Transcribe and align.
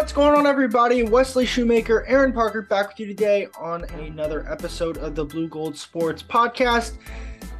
What's 0.00 0.14
going 0.14 0.34
on, 0.34 0.46
everybody? 0.46 1.02
Wesley 1.02 1.44
Shoemaker, 1.44 2.06
Aaron 2.08 2.32
Parker 2.32 2.62
back 2.62 2.88
with 2.88 3.00
you 3.00 3.06
today 3.06 3.48
on 3.58 3.84
another 4.00 4.50
episode 4.50 4.96
of 4.96 5.14
the 5.14 5.26
Blue 5.26 5.46
Gold 5.46 5.76
Sports 5.76 6.22
Podcast. 6.22 6.94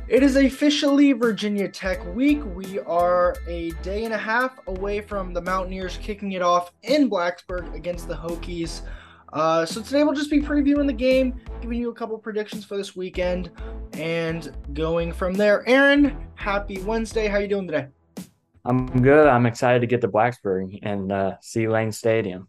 It 0.08 0.22
is 0.22 0.36
officially 0.36 1.12
Virginia 1.12 1.68
Tech 1.68 2.02
week. 2.14 2.40
We 2.54 2.78
are 2.80 3.36
a 3.46 3.72
day 3.82 4.06
and 4.06 4.14
a 4.14 4.18
half 4.18 4.58
away 4.68 5.02
from 5.02 5.34
the 5.34 5.42
Mountaineers 5.42 5.98
kicking 5.98 6.32
it 6.32 6.40
off 6.40 6.72
in 6.82 7.10
Blacksburg 7.10 7.74
against 7.74 8.08
the 8.08 8.16
Hokies. 8.16 8.80
Uh, 9.34 9.66
so 9.66 9.82
today 9.82 10.02
we'll 10.02 10.14
just 10.14 10.30
be 10.30 10.40
previewing 10.40 10.86
the 10.86 10.94
game, 10.94 11.38
giving 11.60 11.78
you 11.78 11.90
a 11.90 11.94
couple 11.94 12.16
predictions 12.16 12.64
for 12.64 12.78
this 12.78 12.96
weekend, 12.96 13.50
and 13.92 14.56
going 14.72 15.12
from 15.12 15.34
there. 15.34 15.62
Aaron, 15.68 16.16
happy 16.36 16.80
Wednesday. 16.80 17.28
How 17.28 17.36
are 17.36 17.42
you 17.42 17.48
doing 17.48 17.66
today? 17.66 17.88
I'm 18.64 19.02
good. 19.02 19.26
I'm 19.26 19.46
excited 19.46 19.80
to 19.80 19.86
get 19.86 20.00
to 20.02 20.08
Blacksburg 20.08 20.78
and 20.82 21.10
uh, 21.10 21.36
see 21.40 21.68
Lane 21.68 21.92
Stadium. 21.92 22.48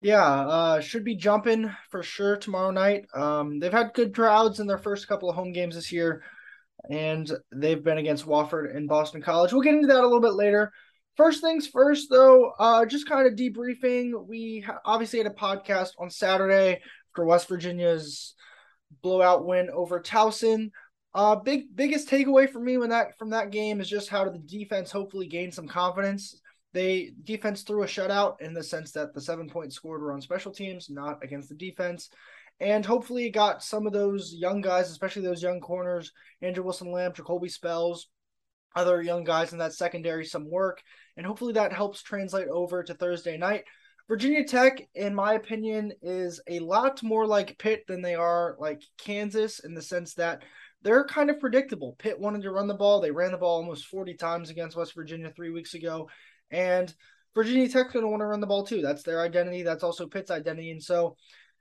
Yeah, 0.00 0.24
uh, 0.24 0.80
should 0.80 1.04
be 1.04 1.14
jumping 1.14 1.70
for 1.90 2.02
sure 2.02 2.36
tomorrow 2.36 2.72
night. 2.72 3.06
Um, 3.14 3.60
they've 3.60 3.72
had 3.72 3.94
good 3.94 4.14
crowds 4.14 4.58
in 4.58 4.66
their 4.66 4.78
first 4.78 5.06
couple 5.06 5.30
of 5.30 5.36
home 5.36 5.52
games 5.52 5.76
this 5.76 5.92
year, 5.92 6.24
and 6.90 7.30
they've 7.54 7.82
been 7.82 7.98
against 7.98 8.26
Wofford 8.26 8.74
and 8.74 8.88
Boston 8.88 9.22
College. 9.22 9.52
We'll 9.52 9.62
get 9.62 9.74
into 9.74 9.86
that 9.88 10.00
a 10.00 10.06
little 10.06 10.20
bit 10.20 10.34
later. 10.34 10.72
First 11.16 11.40
things 11.40 11.68
first, 11.68 12.08
though, 12.10 12.52
uh, 12.58 12.86
just 12.86 13.08
kind 13.08 13.28
of 13.28 13.34
debriefing. 13.34 14.26
We 14.26 14.66
obviously 14.84 15.18
had 15.18 15.28
a 15.28 15.34
podcast 15.34 15.90
on 15.98 16.10
Saturday 16.10 16.80
for 17.14 17.24
West 17.24 17.48
Virginia's 17.48 18.34
blowout 19.02 19.46
win 19.46 19.68
over 19.70 20.00
Towson. 20.00 20.70
Uh, 21.14 21.36
big 21.36 21.74
biggest 21.76 22.08
takeaway 22.08 22.48
for 22.48 22.58
me 22.58 22.78
when 22.78 22.88
that 22.88 23.18
from 23.18 23.30
that 23.30 23.50
game 23.50 23.80
is 23.80 23.88
just 23.88 24.08
how 24.08 24.24
the 24.28 24.38
defense 24.38 24.90
hopefully 24.90 25.26
gained 25.26 25.52
some 25.52 25.68
confidence. 25.68 26.40
They 26.72 27.12
defense 27.24 27.62
threw 27.62 27.82
a 27.82 27.86
shutout 27.86 28.40
in 28.40 28.54
the 28.54 28.62
sense 28.62 28.92
that 28.92 29.12
the 29.12 29.20
seven 29.20 29.48
points 29.48 29.76
scored 29.76 30.00
were 30.00 30.12
on 30.12 30.22
special 30.22 30.52
teams, 30.52 30.88
not 30.88 31.22
against 31.22 31.50
the 31.50 31.54
defense. 31.54 32.08
And 32.60 32.86
hopefully 32.86 33.28
got 33.28 33.62
some 33.62 33.86
of 33.86 33.92
those 33.92 34.32
young 34.32 34.60
guys, 34.60 34.90
especially 34.90 35.22
those 35.22 35.42
young 35.42 35.60
corners, 35.60 36.12
Andrew 36.40 36.64
Wilson 36.64 36.92
Lamb, 36.92 37.12
Jacolby 37.12 37.50
Spells, 37.50 38.08
other 38.74 39.02
young 39.02 39.24
guys 39.24 39.52
in 39.52 39.58
that 39.58 39.74
secondary 39.74 40.24
some 40.24 40.48
work. 40.48 40.80
And 41.16 41.26
hopefully 41.26 41.52
that 41.54 41.72
helps 41.72 42.02
translate 42.02 42.48
over 42.48 42.82
to 42.82 42.94
Thursday 42.94 43.36
night. 43.36 43.64
Virginia 44.08 44.44
Tech, 44.44 44.86
in 44.94 45.14
my 45.14 45.34
opinion, 45.34 45.92
is 46.02 46.40
a 46.48 46.58
lot 46.60 47.02
more 47.02 47.26
like 47.26 47.58
Pitt 47.58 47.84
than 47.86 48.02
they 48.02 48.14
are 48.14 48.56
like 48.58 48.82
Kansas 48.98 49.60
in 49.60 49.74
the 49.74 49.82
sense 49.82 50.14
that 50.14 50.42
they're 50.82 51.04
kind 51.04 51.30
of 51.30 51.40
predictable. 51.40 51.96
Pitt 51.98 52.18
wanted 52.18 52.42
to 52.42 52.50
run 52.50 52.66
the 52.66 52.74
ball. 52.74 53.00
They 53.00 53.10
ran 53.10 53.32
the 53.32 53.38
ball 53.38 53.56
almost 53.56 53.86
40 53.86 54.14
times 54.14 54.50
against 54.50 54.76
West 54.76 54.94
Virginia 54.94 55.30
three 55.34 55.50
weeks 55.50 55.74
ago. 55.74 56.08
And 56.50 56.92
Virginia 57.34 57.68
Tech's 57.68 57.92
going 57.92 58.04
to 58.04 58.10
want 58.10 58.20
to 58.20 58.26
run 58.26 58.40
the 58.40 58.46
ball 58.46 58.64
too. 58.64 58.82
That's 58.82 59.02
their 59.02 59.20
identity. 59.20 59.62
That's 59.62 59.84
also 59.84 60.06
Pitt's 60.06 60.30
identity. 60.30 60.70
And 60.70 60.82
so 60.82 61.16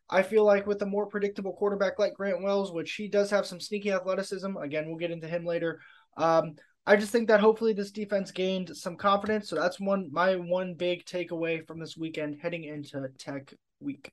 I 0.09 0.23
feel 0.23 0.43
like 0.43 0.67
with 0.67 0.81
a 0.81 0.85
more 0.85 1.05
predictable 1.05 1.53
quarterback 1.53 1.97
like 1.97 2.15
Grant 2.15 2.43
Wells, 2.43 2.71
which 2.71 2.93
he 2.93 3.07
does 3.07 3.29
have 3.31 3.45
some 3.45 3.59
sneaky 3.59 3.91
athleticism, 3.91 4.57
again, 4.57 4.87
we'll 4.87 4.97
get 4.97 5.11
into 5.11 5.27
him 5.27 5.45
later. 5.45 5.79
Um, 6.17 6.55
I 6.85 6.95
just 6.95 7.11
think 7.11 7.27
that 7.27 7.39
hopefully 7.39 7.73
this 7.73 7.91
defense 7.91 8.31
gained 8.31 8.75
some 8.75 8.97
confidence. 8.97 9.47
So 9.49 9.55
that's 9.55 9.79
one 9.79 10.09
my 10.11 10.35
one 10.35 10.73
big 10.73 11.05
takeaway 11.05 11.65
from 11.65 11.79
this 11.79 11.95
weekend 11.95 12.39
heading 12.41 12.63
into 12.63 13.07
Tech 13.17 13.53
week. 13.79 14.11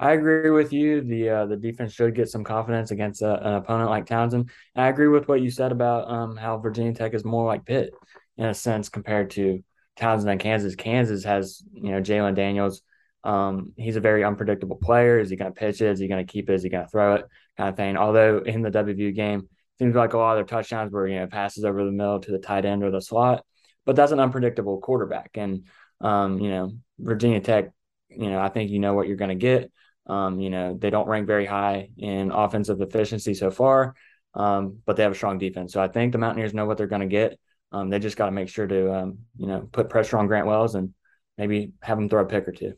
I 0.00 0.12
agree 0.12 0.50
with 0.50 0.72
you. 0.72 1.00
The 1.02 1.28
uh, 1.28 1.46
the 1.46 1.56
defense 1.56 1.92
should 1.92 2.14
get 2.14 2.28
some 2.28 2.42
confidence 2.42 2.90
against 2.90 3.22
a, 3.22 3.46
an 3.46 3.54
opponent 3.54 3.90
like 3.90 4.06
Towson. 4.06 4.48
And 4.74 4.84
I 4.84 4.88
agree 4.88 5.08
with 5.08 5.28
what 5.28 5.40
you 5.40 5.50
said 5.50 5.70
about 5.70 6.10
um, 6.10 6.36
how 6.36 6.58
Virginia 6.58 6.92
Tech 6.92 7.14
is 7.14 7.24
more 7.24 7.46
like 7.46 7.64
Pitt 7.64 7.94
in 8.36 8.46
a 8.46 8.54
sense 8.54 8.88
compared 8.88 9.30
to 9.32 9.62
Towson 9.96 10.28
and 10.28 10.40
Kansas. 10.40 10.74
Kansas 10.74 11.24
has 11.24 11.62
you 11.72 11.92
know 11.92 12.00
Jalon 12.00 12.34
Daniels. 12.34 12.82
Um, 13.24 13.72
he's 13.76 13.96
a 13.96 14.00
very 14.00 14.24
unpredictable 14.24 14.76
player. 14.76 15.20
Is 15.20 15.30
he 15.30 15.36
going 15.36 15.52
to 15.52 15.58
pitch 15.58 15.80
it? 15.80 15.90
Is 15.90 16.00
he 16.00 16.08
going 16.08 16.26
to 16.26 16.32
keep 16.32 16.50
it? 16.50 16.54
Is 16.54 16.64
he 16.64 16.68
going 16.68 16.84
to 16.84 16.90
throw 16.90 17.14
it? 17.14 17.24
Kind 17.56 17.68
of 17.68 17.76
thing. 17.76 17.96
Although 17.96 18.38
in 18.38 18.62
the 18.62 18.70
WVU 18.70 19.14
game, 19.14 19.48
seems 19.78 19.94
like 19.94 20.12
a 20.12 20.18
lot 20.18 20.32
of 20.32 20.38
their 20.38 20.56
touchdowns 20.56 20.92
were 20.92 21.08
you 21.08 21.20
know 21.20 21.26
passes 21.26 21.64
over 21.64 21.84
the 21.84 21.92
middle 21.92 22.20
to 22.20 22.30
the 22.30 22.38
tight 22.38 22.64
end 22.64 22.82
or 22.82 22.90
the 22.90 23.00
slot. 23.00 23.44
But 23.84 23.96
that's 23.96 24.12
an 24.12 24.20
unpredictable 24.20 24.80
quarterback, 24.80 25.30
and 25.34 25.66
um, 26.00 26.38
you 26.38 26.50
know 26.50 26.72
Virginia 26.98 27.40
Tech. 27.40 27.70
You 28.16 28.30
know 28.30 28.40
I 28.40 28.48
think 28.48 28.70
you 28.70 28.78
know 28.78 28.94
what 28.94 29.08
you're 29.08 29.16
going 29.16 29.30
to 29.30 29.34
get. 29.34 29.70
Um, 30.06 30.40
you 30.40 30.50
know, 30.50 30.76
they 30.76 30.90
don't 30.90 31.08
rank 31.08 31.26
very 31.26 31.46
high 31.46 31.90
in 31.96 32.32
offensive 32.32 32.80
efficiency 32.80 33.34
so 33.34 33.50
far, 33.50 33.94
um, 34.34 34.78
but 34.84 34.96
they 34.96 35.04
have 35.04 35.12
a 35.12 35.16
strong 35.16 35.38
defense. 35.38 35.72
So 35.72 35.82
I 35.82 35.88
think 35.88 36.12
the 36.12 36.18
Mountaineers 36.18 36.54
know 36.54 36.66
what 36.66 36.76
they're 36.76 36.86
going 36.86 37.02
to 37.02 37.06
get. 37.06 37.38
Um, 37.70 37.88
they 37.88 37.98
just 37.98 38.16
got 38.16 38.26
to 38.26 38.32
make 38.32 38.48
sure 38.48 38.66
to, 38.66 38.94
um, 38.94 39.18
you 39.38 39.46
know, 39.46 39.68
put 39.70 39.88
pressure 39.88 40.18
on 40.18 40.26
Grant 40.26 40.46
Wells 40.46 40.74
and 40.74 40.92
maybe 41.38 41.72
have 41.80 41.98
him 41.98 42.08
throw 42.08 42.22
a 42.22 42.26
pick 42.26 42.46
or 42.48 42.52
two. 42.52 42.74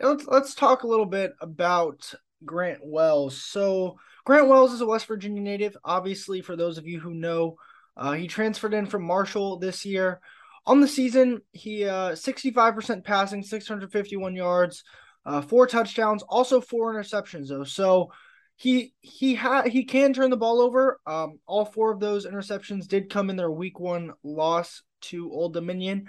Let's 0.00 0.26
let's 0.26 0.54
talk 0.54 0.82
a 0.82 0.86
little 0.88 1.06
bit 1.06 1.32
about 1.40 2.12
Grant 2.44 2.80
Wells. 2.82 3.40
So 3.42 3.96
Grant 4.24 4.48
Wells 4.48 4.72
is 4.72 4.80
a 4.80 4.86
West 4.86 5.06
Virginia 5.06 5.40
native. 5.40 5.76
Obviously, 5.84 6.42
for 6.42 6.56
those 6.56 6.76
of 6.76 6.86
you 6.86 7.00
who 7.00 7.14
know, 7.14 7.56
uh, 7.96 8.12
he 8.12 8.26
transferred 8.26 8.74
in 8.74 8.86
from 8.86 9.04
Marshall 9.04 9.58
this 9.58 9.86
year. 9.86 10.20
On 10.66 10.80
the 10.80 10.88
season, 10.88 11.40
he 11.52 11.84
uh, 11.84 12.12
65% 12.12 13.04
passing, 13.04 13.42
651 13.42 14.34
yards, 14.34 14.82
uh, 15.24 15.40
four 15.40 15.66
touchdowns, 15.66 16.22
also 16.24 16.60
four 16.60 16.92
interceptions 16.92 17.48
though. 17.48 17.64
So 17.64 18.10
he 18.56 18.94
he 19.00 19.34
had 19.34 19.68
he 19.68 19.84
can 19.84 20.12
turn 20.12 20.30
the 20.30 20.36
ball 20.36 20.60
over. 20.60 20.98
Um, 21.06 21.38
all 21.46 21.64
four 21.64 21.92
of 21.92 22.00
those 22.00 22.26
interceptions 22.26 22.88
did 22.88 23.10
come 23.10 23.30
in 23.30 23.36
their 23.36 23.50
week 23.50 23.78
one 23.78 24.12
loss 24.24 24.82
to 25.02 25.30
Old 25.30 25.52
Dominion. 25.52 26.08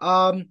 Um, 0.00 0.48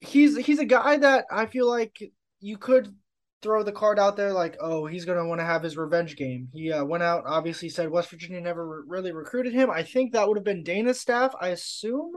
he's 0.00 0.36
he's 0.36 0.58
a 0.58 0.66
guy 0.66 0.98
that 0.98 1.24
I 1.30 1.46
feel 1.46 1.68
like 1.68 1.98
you 2.40 2.58
could 2.58 2.94
throw 3.42 3.62
the 3.62 3.72
card 3.72 3.98
out 3.98 4.16
there 4.16 4.32
like, 4.32 4.56
oh, 4.60 4.86
he's 4.86 5.04
gonna 5.04 5.26
want 5.26 5.40
to 5.40 5.44
have 5.44 5.62
his 5.62 5.76
revenge 5.76 6.16
game. 6.16 6.48
He 6.52 6.72
uh, 6.72 6.84
went 6.84 7.02
out, 7.02 7.24
obviously 7.26 7.68
said 7.68 7.90
West 7.90 8.10
Virginia 8.10 8.40
never 8.40 8.66
re- 8.66 8.84
really 8.86 9.12
recruited 9.12 9.52
him. 9.52 9.70
I 9.70 9.82
think 9.82 10.12
that 10.12 10.28
would 10.28 10.36
have 10.36 10.44
been 10.44 10.62
Dana's 10.62 11.00
staff, 11.00 11.34
I 11.40 11.48
assume, 11.48 12.12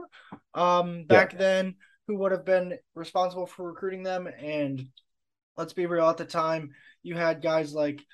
um, 0.54 1.04
back 1.04 1.32
yeah. 1.32 1.38
then 1.38 1.74
who 2.06 2.18
would 2.18 2.32
have 2.32 2.44
been 2.44 2.78
responsible 2.94 3.46
for 3.46 3.66
recruiting 3.66 4.02
them. 4.02 4.26
And 4.26 4.88
let's 5.56 5.72
be 5.72 5.86
real, 5.86 6.08
at 6.08 6.18
the 6.18 6.24
time, 6.24 6.70
you 7.02 7.16
had 7.16 7.42
guys 7.42 7.72
like 7.72 8.04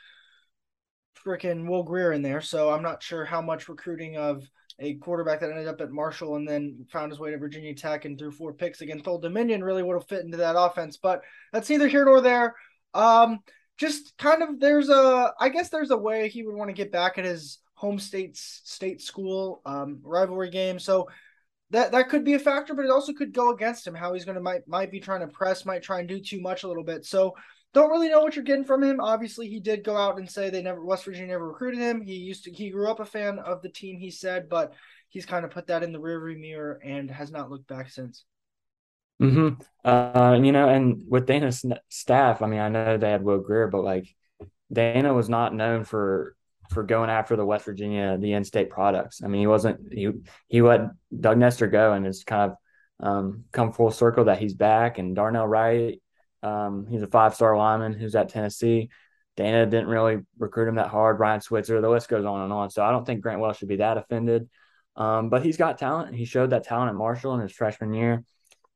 freaking 1.27 1.69
Will 1.69 1.82
Grier 1.82 2.12
in 2.12 2.22
there. 2.22 2.41
So 2.41 2.71
I'm 2.71 2.82
not 2.82 3.03
sure 3.03 3.25
how 3.25 3.42
much 3.42 3.69
recruiting 3.69 4.16
of 4.16 4.44
a 4.78 4.94
quarterback 4.94 5.41
that 5.41 5.50
ended 5.50 5.66
up 5.66 5.81
at 5.81 5.91
Marshall 5.91 6.37
and 6.37 6.48
then 6.48 6.87
found 6.91 7.12
his 7.12 7.19
way 7.21 7.31
to 7.31 7.38
Virginia 7.38 7.75
Tech 7.75 8.04
and 8.04 8.19
threw 8.19 8.31
four 8.31 8.54
picks 8.54 8.81
against 8.81 9.06
Old 9.06 9.22
Dominion 9.22 9.62
really 9.62 9.82
would 9.82 9.94
have 9.94 10.09
fit 10.09 10.25
into 10.25 10.38
that 10.38 10.59
offense. 10.59 10.97
But 10.97 11.22
that's 11.53 11.69
neither 11.69 11.88
here 11.88 12.04
nor 12.04 12.21
there. 12.21 12.54
Um, 12.95 13.41
just 13.78 14.17
kind 14.19 14.43
of 14.43 14.61
there's 14.61 14.91
a 14.91 15.33
I 15.41 15.49
guess 15.49 15.71
there's 15.71 15.91
a 15.91 15.97
way 15.97 16.28
he 16.28 16.43
would 16.43 16.55
want 16.55 16.69
to 16.69 16.75
get 16.75 16.93
back 16.93 17.17
at 17.17 17.25
his 17.25 17.59
home 17.75 17.99
state 17.99 18.37
state 18.37 19.01
school 19.01 19.62
um, 19.65 20.01
rivalry 20.03 20.51
game. 20.51 20.78
So 20.78 21.09
that 21.71 21.93
that 21.93 22.09
could 22.09 22.25
be 22.25 22.34
a 22.34 22.39
factor, 22.39 22.75
but 22.75 22.84
it 22.84 22.91
also 22.91 23.12
could 23.12 23.33
go 23.33 23.53
against 23.53 23.87
him. 23.87 23.95
How 23.95 24.12
he's 24.12 24.25
going 24.25 24.34
to 24.34 24.43
might 24.43 24.67
might 24.69 24.91
be 24.91 25.01
trying 25.01 25.21
to 25.21 25.28
press, 25.28 25.65
might 25.65 25.83
try 25.83 26.01
and 26.01 26.09
do 26.09 26.21
too 26.21 26.41
much 26.41 26.62
a 26.62 26.69
little 26.69 26.84
bit. 26.84 27.06
So 27.06 27.34
don't 27.73 27.91
really 27.91 28.09
know 28.09 28.21
what 28.21 28.34
you're 28.34 28.45
getting 28.45 28.65
from 28.65 28.83
him. 28.83 29.01
Obviously, 29.01 29.49
he 29.49 29.61
did 29.61 29.84
go 29.84 29.97
out 29.97 30.19
and 30.19 30.28
say 30.28 30.51
they 30.51 30.62
never 30.62 30.84
West 30.84 31.05
Virginia 31.05 31.28
never 31.28 31.49
recruited 31.49 31.81
him. 31.81 32.03
He 32.03 32.15
used 32.15 32.45
to 32.45 32.53
he 32.53 32.71
grew 32.71 32.91
up 32.91 33.01
a 33.01 33.05
fan 33.05 33.39
of 33.39 33.62
the 33.62 33.69
team. 33.71 33.99
He 33.99 34.11
said, 34.11 34.49
but 34.49 34.75
he's 35.09 35.27
kind 35.27 35.45
of 35.45 35.53
put 35.53 35.69
that 35.69 35.83
in 35.83 35.93
the 35.93 36.01
rearview 36.01 36.39
mirror 36.39 36.81
and 36.84 37.11
has 37.11 37.31
not 37.31 37.51
looked 37.51 37.69
back 37.69 37.89
since. 37.91 38.25
Hmm. 39.21 39.51
Uh, 39.85 40.39
you 40.43 40.51
know, 40.51 40.69
and 40.69 41.05
with 41.07 41.27
Dana's 41.27 41.65
staff, 41.91 42.41
I 42.41 42.47
mean, 42.47 42.61
I 42.61 42.71
know 42.71 42.97
they 42.97 43.11
had 43.11 43.23
Will 43.23 43.41
Grier, 43.41 43.69
but 43.69 43.85
like 43.85 44.09
Dana 44.73 45.13
was 45.13 45.29
not 45.29 45.55
known 45.55 45.84
for 45.84 46.34
for 46.71 46.83
going 46.84 47.11
after 47.11 47.37
the 47.37 47.45
West 47.45 47.65
Virginia, 47.65 48.17
the 48.19 48.33
in-state 48.33 48.71
products. 48.71 49.22
I 49.22 49.27
mean, 49.27 49.41
he 49.41 49.47
wasn't 49.47 49.93
he 49.93 50.11
he 50.49 50.63
let 50.63 50.91
Doug 51.19 51.37
Nester 51.37 51.67
go, 51.67 51.93
and 51.93 52.07
it's 52.07 52.25
kind 52.25 52.53
of 52.53 53.07
um, 53.07 53.45
come 53.53 53.72
full 53.72 53.91
circle 53.91 54.25
that 54.25 54.39
he's 54.39 54.55
back. 54.55 54.99
And 54.99 55.15
Darnell 55.15 55.47
Wright, 55.47 56.01
um, 56.43 56.87
he's 56.89 57.03
a 57.03 57.07
five-star 57.07 57.57
lineman 57.57 57.93
who's 57.93 58.15
at 58.15 58.31
Tennessee. 58.31 58.89
Dana 59.37 59.66
didn't 59.66 59.89
really 59.89 60.19
recruit 60.39 60.69
him 60.69 60.77
that 60.77 60.89
hard. 60.89 61.19
Ryan 61.19 61.41
Switzer, 61.41 61.81
the 61.81 61.91
list 61.91 62.09
goes 62.09 62.25
on 62.25 62.43
and 62.43 62.53
on. 62.53 62.71
So 62.71 62.83
I 62.83 62.91
don't 62.91 63.05
think 63.05 63.21
Grant 63.21 63.41
Wells 63.41 63.59
should 63.59 63.69
be 63.69 63.77
that 63.77 63.99
offended. 63.99 64.49
Um, 64.97 65.28
but 65.28 65.43
he's 65.43 65.57
got 65.57 65.78
talent. 65.78 66.15
He 66.15 66.25
showed 66.25 66.51
that 66.51 66.65
talent 66.65 66.91
at 66.91 66.95
Marshall 66.95 67.34
in 67.34 67.41
his 67.41 67.53
freshman 67.53 67.95
year. 67.95 68.25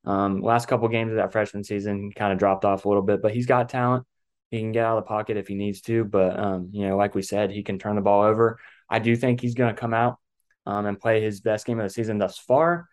Um, 0.04 0.40
last 0.40 0.66
couple 0.66 0.88
games 0.88 1.10
of 1.10 1.16
that 1.16 1.32
freshman 1.32 1.64
season 1.64 2.12
kind 2.12 2.32
of 2.32 2.38
dropped 2.38 2.64
off 2.64 2.84
a 2.84 2.88
little 2.88 3.02
bit, 3.02 3.22
but 3.22 3.32
he's 3.32 3.46
got 3.46 3.68
talent. 3.68 4.04
He 4.50 4.60
can 4.60 4.72
get 4.72 4.84
out 4.84 4.98
of 4.98 5.04
the 5.04 5.08
pocket 5.08 5.36
if 5.36 5.48
he 5.48 5.54
needs 5.54 5.80
to, 5.82 6.04
but 6.04 6.38
um, 6.38 6.68
you 6.72 6.86
know, 6.86 6.96
like 6.96 7.14
we 7.14 7.22
said, 7.22 7.50
he 7.50 7.62
can 7.62 7.78
turn 7.78 7.96
the 7.96 8.02
ball 8.02 8.22
over. 8.22 8.58
I 8.88 8.98
do 8.98 9.16
think 9.16 9.40
he's 9.40 9.54
going 9.54 9.74
to 9.74 9.80
come 9.80 9.94
out 9.94 10.18
um, 10.66 10.86
and 10.86 11.00
play 11.00 11.20
his 11.20 11.40
best 11.40 11.66
game 11.66 11.80
of 11.80 11.84
the 11.84 11.90
season 11.90 12.18
thus 12.18 12.38
far, 12.38 12.88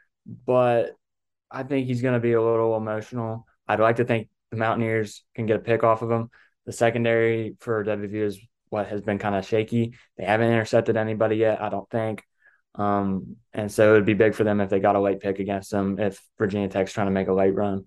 but 0.46 0.92
I 1.52 1.64
think 1.64 1.88
he's 1.88 2.02
going 2.02 2.14
to 2.14 2.20
be 2.20 2.34
a 2.34 2.42
little 2.42 2.78
emotional. 2.78 3.46
I'd 3.68 3.80
like 3.80 3.98
to 3.98 4.06
think 4.06 4.30
the 4.52 4.58
Mountaineers 4.58 5.24
can 5.36 5.46
get 5.46 5.58
a 5.58 5.60
pick 5.60 5.84
off 5.84 6.02
of 6.02 6.10
him. 6.10 6.30
The 6.66 6.72
secondary 6.72 7.56
for 7.60 7.84
WVU 7.84 8.26
is 8.26 8.40
what 8.70 8.88
has 8.88 9.02
been 9.02 9.20
kind 9.20 9.36
of 9.36 9.46
shaky. 9.46 9.94
They 10.18 10.24
haven't 10.24 10.52
intercepted 10.52 10.96
anybody 10.96 11.36
yet, 11.36 11.62
I 11.62 11.70
don't 11.70 11.90
think. 11.90 12.24
Um, 12.76 13.36
and 13.54 13.72
so 13.72 13.92
it 13.92 13.94
would 13.94 14.06
be 14.06 14.14
big 14.14 14.34
for 14.34 14.44
them 14.44 14.62
if 14.62 14.70
they 14.70 14.80
got 14.80 14.96
a 14.96 15.02
late 15.02 15.20
pick 15.20 15.40
against 15.40 15.72
them 15.72 16.00
if 16.00 16.22
Virginia 16.38 16.70
Tech's 16.70 16.94
trying 16.94 17.08
to 17.08 17.12
make 17.12 17.28
a 17.28 17.34
late 17.34 17.54
run. 17.54 17.86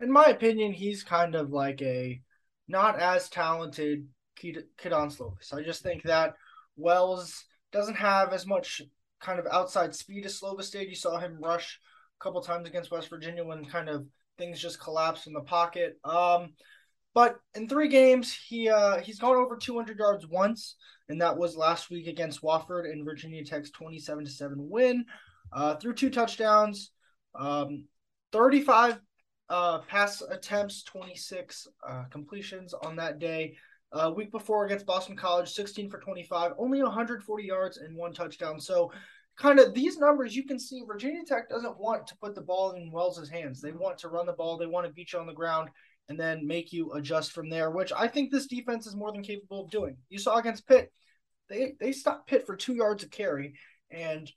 In 0.00 0.10
my 0.10 0.24
opinion, 0.24 0.72
he's 0.72 1.02
kind 1.02 1.34
of 1.34 1.50
like 1.50 1.80
a 1.80 2.20
not 2.68 2.98
as 2.98 3.28
talented 3.28 4.06
Kedon 4.36 5.10
Slovis. 5.10 5.54
I 5.54 5.62
just 5.62 5.82
think 5.82 6.02
that 6.02 6.34
Wells 6.76 7.44
doesn't 7.72 7.96
have 7.96 8.32
as 8.32 8.46
much 8.46 8.82
kind 9.20 9.38
of 9.38 9.46
outside 9.46 9.94
speed 9.94 10.26
as 10.26 10.40
Slovis 10.40 10.70
did. 10.70 10.88
You 10.88 10.94
saw 10.94 11.18
him 11.18 11.38
rush 11.40 11.80
a 12.20 12.22
couple 12.22 12.40
times 12.42 12.68
against 12.68 12.90
West 12.90 13.08
Virginia 13.08 13.44
when 13.44 13.64
kind 13.64 13.88
of 13.88 14.06
things 14.38 14.60
just 14.60 14.80
collapsed 14.80 15.26
in 15.26 15.32
the 15.32 15.40
pocket. 15.40 15.98
Um, 16.04 16.52
but 17.16 17.40
in 17.54 17.66
three 17.66 17.88
games, 17.88 18.30
he 18.30 18.68
uh, 18.68 19.00
he's 19.00 19.18
gone 19.18 19.36
over 19.36 19.56
200 19.56 19.98
yards 19.98 20.26
once, 20.26 20.76
and 21.08 21.18
that 21.22 21.38
was 21.38 21.56
last 21.56 21.88
week 21.88 22.08
against 22.08 22.42
Wofford 22.42 22.92
in 22.92 23.06
Virginia 23.06 23.42
Tech's 23.42 23.70
27 23.70 24.26
to 24.26 24.30
seven 24.30 24.68
win. 24.68 25.02
Uh, 25.50 25.76
through 25.76 25.94
two 25.94 26.10
touchdowns, 26.10 26.90
um, 27.34 27.86
35 28.32 29.00
uh, 29.48 29.78
pass 29.78 30.20
attempts, 30.20 30.82
26 30.82 31.66
uh, 31.88 32.04
completions 32.10 32.74
on 32.74 32.96
that 32.96 33.18
day. 33.18 33.56
Uh, 33.92 34.12
week 34.14 34.30
before 34.30 34.66
against 34.66 34.84
Boston 34.84 35.16
College, 35.16 35.48
16 35.48 35.88
for 35.88 35.98
25, 35.98 36.52
only 36.58 36.82
140 36.82 37.42
yards 37.42 37.78
and 37.78 37.96
one 37.96 38.12
touchdown. 38.12 38.60
So, 38.60 38.92
kind 39.38 39.58
of 39.58 39.72
these 39.72 39.96
numbers, 39.96 40.36
you 40.36 40.44
can 40.44 40.58
see 40.58 40.82
Virginia 40.86 41.22
Tech 41.24 41.48
doesn't 41.48 41.78
want 41.78 42.06
to 42.08 42.16
put 42.18 42.34
the 42.34 42.42
ball 42.42 42.72
in 42.72 42.92
Wells's 42.92 43.30
hands. 43.30 43.62
They 43.62 43.72
want 43.72 43.96
to 44.00 44.10
run 44.10 44.26
the 44.26 44.34
ball, 44.34 44.58
they 44.58 44.66
want 44.66 44.86
to 44.86 44.92
beat 44.92 45.14
you 45.14 45.18
on 45.18 45.26
the 45.26 45.32
ground, 45.32 45.70
and 46.08 46.18
then 46.18 46.46
make 46.46 46.72
you 46.72 46.92
adjust 46.92 47.32
from 47.32 47.48
there, 47.48 47.70
which 47.70 47.92
I 47.92 48.08
think 48.08 48.30
this 48.30 48.46
defense 48.46 48.86
is 48.86 48.96
more 48.96 49.12
than 49.12 49.22
capable 49.22 49.64
of 49.64 49.70
doing. 49.70 49.96
You 50.08 50.18
saw 50.18 50.36
against 50.36 50.66
Pitt, 50.66 50.92
they 51.48 51.74
they 51.80 51.92
stopped 51.92 52.28
Pitt 52.28 52.46
for 52.46 52.56
two 52.56 52.74
yards 52.74 53.04
of 53.04 53.10
carry, 53.10 53.54
and 53.90 54.30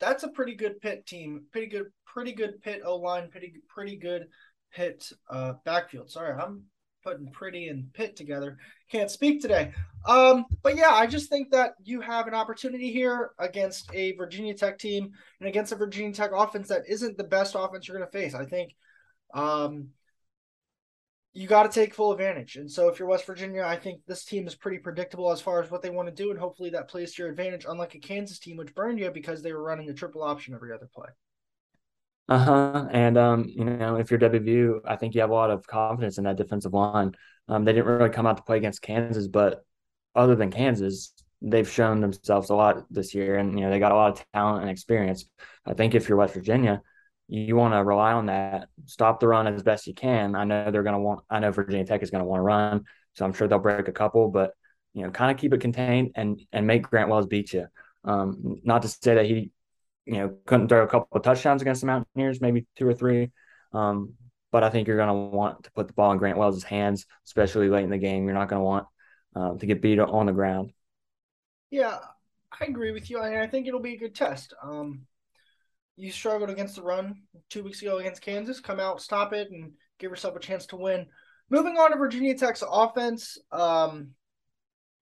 that's 0.00 0.24
a 0.24 0.28
pretty 0.28 0.54
good 0.54 0.80
Pitt 0.80 1.06
team. 1.06 1.44
Pretty 1.52 1.68
good, 1.68 1.86
pretty 2.06 2.32
good 2.32 2.60
Pitt 2.62 2.82
O 2.84 2.96
line. 2.96 3.30
Pretty 3.30 3.54
pretty 3.68 3.96
good 3.96 4.26
Pitt 4.72 5.10
uh, 5.30 5.54
backfield. 5.64 6.10
Sorry, 6.10 6.32
I'm 6.32 6.64
putting 7.06 7.30
pretty 7.30 7.68
and 7.68 7.92
Pitt 7.92 8.16
together. 8.16 8.58
Can't 8.90 9.10
speak 9.10 9.40
today. 9.40 9.72
Um, 10.06 10.44
but 10.62 10.76
yeah, 10.76 10.90
I 10.90 11.06
just 11.06 11.30
think 11.30 11.52
that 11.52 11.74
you 11.84 12.00
have 12.00 12.26
an 12.26 12.34
opportunity 12.34 12.92
here 12.92 13.30
against 13.38 13.88
a 13.94 14.12
Virginia 14.12 14.54
Tech 14.54 14.78
team 14.78 15.12
and 15.40 15.48
against 15.48 15.72
a 15.72 15.76
Virginia 15.76 16.12
Tech 16.12 16.32
offense 16.34 16.68
that 16.68 16.82
isn't 16.88 17.16
the 17.16 17.24
best 17.24 17.54
offense 17.56 17.86
you're 17.86 17.96
going 17.96 18.10
to 18.10 18.18
face. 18.18 18.34
I 18.34 18.44
think 18.44 18.74
um, 19.34 19.90
you 21.36 21.46
got 21.46 21.70
to 21.70 21.80
take 21.80 21.92
full 21.92 22.12
advantage. 22.12 22.56
And 22.56 22.70
so 22.70 22.88
if 22.88 22.98
you're 22.98 23.06
West 23.06 23.26
Virginia, 23.26 23.62
I 23.62 23.76
think 23.76 24.00
this 24.06 24.24
team 24.24 24.46
is 24.46 24.54
pretty 24.54 24.78
predictable 24.78 25.30
as 25.30 25.42
far 25.42 25.62
as 25.62 25.70
what 25.70 25.82
they 25.82 25.90
want 25.90 26.08
to 26.08 26.14
do, 26.14 26.30
and 26.30 26.40
hopefully 26.40 26.70
that 26.70 26.88
plays 26.88 27.12
to 27.14 27.22
your 27.22 27.30
advantage, 27.30 27.66
unlike 27.68 27.94
a 27.94 27.98
Kansas 27.98 28.38
team 28.38 28.56
which 28.56 28.74
burned 28.74 28.98
you 28.98 29.10
because 29.10 29.42
they 29.42 29.52
were 29.52 29.62
running 29.62 29.90
a 29.90 29.92
triple 29.92 30.22
option 30.22 30.54
every 30.54 30.72
other 30.72 30.88
play. 30.94 31.08
Uh 32.30 32.38
huh. 32.38 32.88
And 32.90 33.18
um, 33.18 33.44
you 33.54 33.66
know, 33.66 33.96
if 33.96 34.10
you're 34.10 34.18
WVU, 34.18 34.80
I 34.86 34.96
think 34.96 35.14
you 35.14 35.20
have 35.20 35.28
a 35.28 35.34
lot 35.34 35.50
of 35.50 35.66
confidence 35.66 36.16
in 36.16 36.24
that 36.24 36.38
defensive 36.38 36.72
line. 36.72 37.12
Um, 37.48 37.64
they 37.64 37.74
didn't 37.74 37.86
really 37.86 38.10
come 38.10 38.26
out 38.26 38.38
to 38.38 38.42
play 38.42 38.56
against 38.56 38.80
Kansas, 38.80 39.28
but 39.28 39.62
other 40.14 40.36
than 40.36 40.50
Kansas, 40.50 41.12
they've 41.42 41.70
shown 41.70 42.00
themselves 42.00 42.48
a 42.48 42.54
lot 42.54 42.86
this 42.90 43.14
year, 43.14 43.36
and 43.36 43.58
you 43.58 43.66
know 43.66 43.70
they 43.70 43.78
got 43.78 43.92
a 43.92 43.96
lot 43.96 44.12
of 44.12 44.24
talent 44.32 44.62
and 44.62 44.70
experience. 44.70 45.26
I 45.66 45.74
think 45.74 45.94
if 45.94 46.08
you're 46.08 46.16
West 46.16 46.32
Virginia, 46.32 46.80
you 47.28 47.56
want 47.56 47.74
to 47.74 47.82
rely 47.82 48.12
on 48.12 48.26
that. 48.26 48.68
Stop 48.84 49.20
the 49.20 49.28
run 49.28 49.46
as 49.46 49.62
best 49.62 49.86
you 49.86 49.94
can. 49.94 50.34
I 50.34 50.44
know 50.44 50.70
they're 50.70 50.82
going 50.82 50.94
to 50.94 51.00
want. 51.00 51.24
I 51.28 51.40
know 51.40 51.50
Virginia 51.50 51.84
Tech 51.84 52.02
is 52.02 52.10
going 52.10 52.22
to 52.22 52.28
want 52.28 52.38
to 52.38 52.44
run, 52.44 52.84
so 53.14 53.24
I'm 53.24 53.32
sure 53.32 53.48
they'll 53.48 53.58
break 53.58 53.88
a 53.88 53.92
couple. 53.92 54.28
But 54.28 54.52
you 54.94 55.02
know, 55.02 55.10
kind 55.10 55.30
of 55.30 55.36
keep 55.36 55.52
it 55.52 55.60
contained 55.60 56.12
and 56.14 56.40
and 56.52 56.66
make 56.66 56.82
Grant 56.82 57.08
Wells 57.08 57.26
beat 57.26 57.52
you. 57.52 57.66
Um, 58.04 58.60
not 58.62 58.82
to 58.82 58.88
say 58.88 59.14
that 59.16 59.26
he, 59.26 59.50
you 60.04 60.14
know, 60.14 60.36
couldn't 60.46 60.68
throw 60.68 60.84
a 60.84 60.88
couple 60.88 61.16
of 61.16 61.22
touchdowns 61.22 61.62
against 61.62 61.80
the 61.80 61.88
Mountaineers, 61.88 62.40
maybe 62.40 62.66
two 62.76 62.86
or 62.86 62.94
three. 62.94 63.32
Um, 63.72 64.14
but 64.52 64.62
I 64.62 64.70
think 64.70 64.86
you're 64.86 64.96
going 64.96 65.08
to 65.08 65.36
want 65.36 65.64
to 65.64 65.72
put 65.72 65.88
the 65.88 65.92
ball 65.92 66.12
in 66.12 66.18
Grant 66.18 66.38
Wells' 66.38 66.62
hands, 66.62 67.06
especially 67.26 67.68
late 67.68 67.84
in 67.84 67.90
the 67.90 67.98
game. 67.98 68.24
You're 68.24 68.34
not 68.34 68.48
going 68.48 68.60
to 68.60 68.64
want 68.64 68.86
uh, 69.34 69.54
to 69.54 69.66
get 69.66 69.82
beat 69.82 69.98
on 69.98 70.26
the 70.26 70.32
ground. 70.32 70.72
Yeah, 71.70 71.98
I 72.58 72.64
agree 72.64 72.92
with 72.92 73.10
you. 73.10 73.18
I, 73.18 73.42
I 73.42 73.48
think 73.48 73.66
it'll 73.66 73.80
be 73.80 73.94
a 73.94 73.98
good 73.98 74.14
test. 74.14 74.54
Um, 74.62 75.06
you 75.96 76.12
struggled 76.12 76.50
against 76.50 76.76
the 76.76 76.82
run 76.82 77.22
two 77.48 77.62
weeks 77.62 77.82
ago 77.82 77.98
against 77.98 78.22
Kansas. 78.22 78.60
Come 78.60 78.80
out, 78.80 79.00
stop 79.00 79.32
it, 79.32 79.50
and 79.50 79.72
give 79.98 80.10
yourself 80.10 80.36
a 80.36 80.40
chance 80.40 80.66
to 80.66 80.76
win. 80.76 81.06
Moving 81.48 81.76
on 81.78 81.92
to 81.92 81.96
Virginia 81.96 82.36
Tech's 82.36 82.64
offense. 82.68 83.38
Um, 83.50 84.10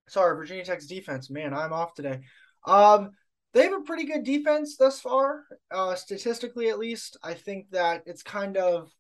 sorry, 0.09 0.37
Virginia 0.37 0.65
Tech's 0.65 0.87
defense. 0.87 1.31
Man, 1.31 1.55
I'm 1.55 1.73
off 1.73 1.95
today. 1.95 2.21
Um, 2.67 3.11
they 3.53 3.63
have 3.65 3.73
a 3.73 3.81
pretty 3.81 4.05
good 4.05 4.25
defense 4.25 4.77
thus 4.77 5.01
far, 5.01 5.45
uh, 5.71 5.95
statistically 5.95 6.69
at 6.69 6.79
least. 6.79 7.17
I 7.23 7.35
think 7.35 7.71
that 7.71 8.03
it's 8.07 8.23
kind 8.23 8.57
of, 8.57 8.91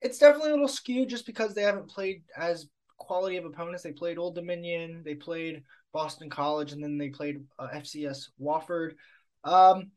it's 0.00 0.18
definitely 0.18 0.50
a 0.50 0.54
little 0.54 0.68
skewed 0.68 1.08
just 1.08 1.26
because 1.26 1.54
they 1.54 1.62
haven't 1.62 1.90
played 1.90 2.22
as 2.36 2.68
quality 2.98 3.36
of 3.36 3.44
opponents. 3.44 3.82
They 3.82 3.92
played 3.92 4.18
Old 4.18 4.34
Dominion, 4.34 5.02
they 5.04 5.14
played 5.14 5.62
Boston 5.92 6.30
College, 6.30 6.72
and 6.72 6.82
then 6.82 6.98
they 6.98 7.10
played 7.10 7.44
uh, 7.58 7.68
FCS 7.68 8.28
Wofford. 8.40 8.92
Um, 9.44 9.90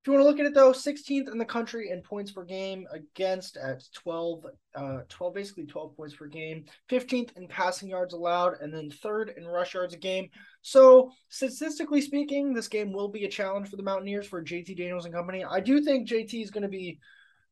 if 0.00 0.06
you 0.06 0.14
want 0.14 0.24
to 0.24 0.28
look 0.28 0.40
at 0.40 0.46
it 0.46 0.54
though, 0.54 0.72
16th 0.72 1.30
in 1.30 1.36
the 1.36 1.44
country 1.44 1.90
in 1.90 2.00
points 2.00 2.32
per 2.32 2.42
game 2.42 2.86
against 2.90 3.58
at 3.58 3.82
12, 3.92 4.46
uh, 4.74 4.98
12 5.10 5.34
basically 5.34 5.66
12 5.66 5.94
points 5.94 6.14
per 6.14 6.26
game, 6.26 6.64
15th 6.88 7.36
in 7.36 7.46
passing 7.46 7.90
yards 7.90 8.14
allowed, 8.14 8.54
and 8.62 8.72
then 8.72 8.90
third 8.90 9.34
in 9.36 9.46
rush 9.46 9.74
yards 9.74 9.92
a 9.92 9.98
game. 9.98 10.30
So 10.62 11.10
statistically 11.28 12.00
speaking, 12.00 12.54
this 12.54 12.68
game 12.68 12.92
will 12.94 13.08
be 13.08 13.26
a 13.26 13.30
challenge 13.30 13.68
for 13.68 13.76
the 13.76 13.82
Mountaineers 13.82 14.26
for 14.26 14.42
JT 14.42 14.74
Daniels 14.74 15.04
and 15.04 15.12
company. 15.12 15.44
I 15.44 15.60
do 15.60 15.82
think 15.82 16.08
JT 16.08 16.42
is 16.42 16.50
going 16.50 16.62
to 16.62 16.68
be 16.68 16.98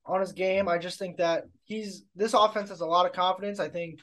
on 0.07 0.21
his 0.21 0.33
game. 0.33 0.69
I 0.69 0.79
just 0.79 0.99
think 0.99 1.19
that 1.19 1.45
he's 1.65 2.05
this 2.17 2.33
offense 2.33 2.71
has 2.71 2.81
a 2.81 2.87
lot 2.87 3.05
of 3.05 3.13
confidence. 3.13 3.61
I 3.61 3.69
think 3.69 4.01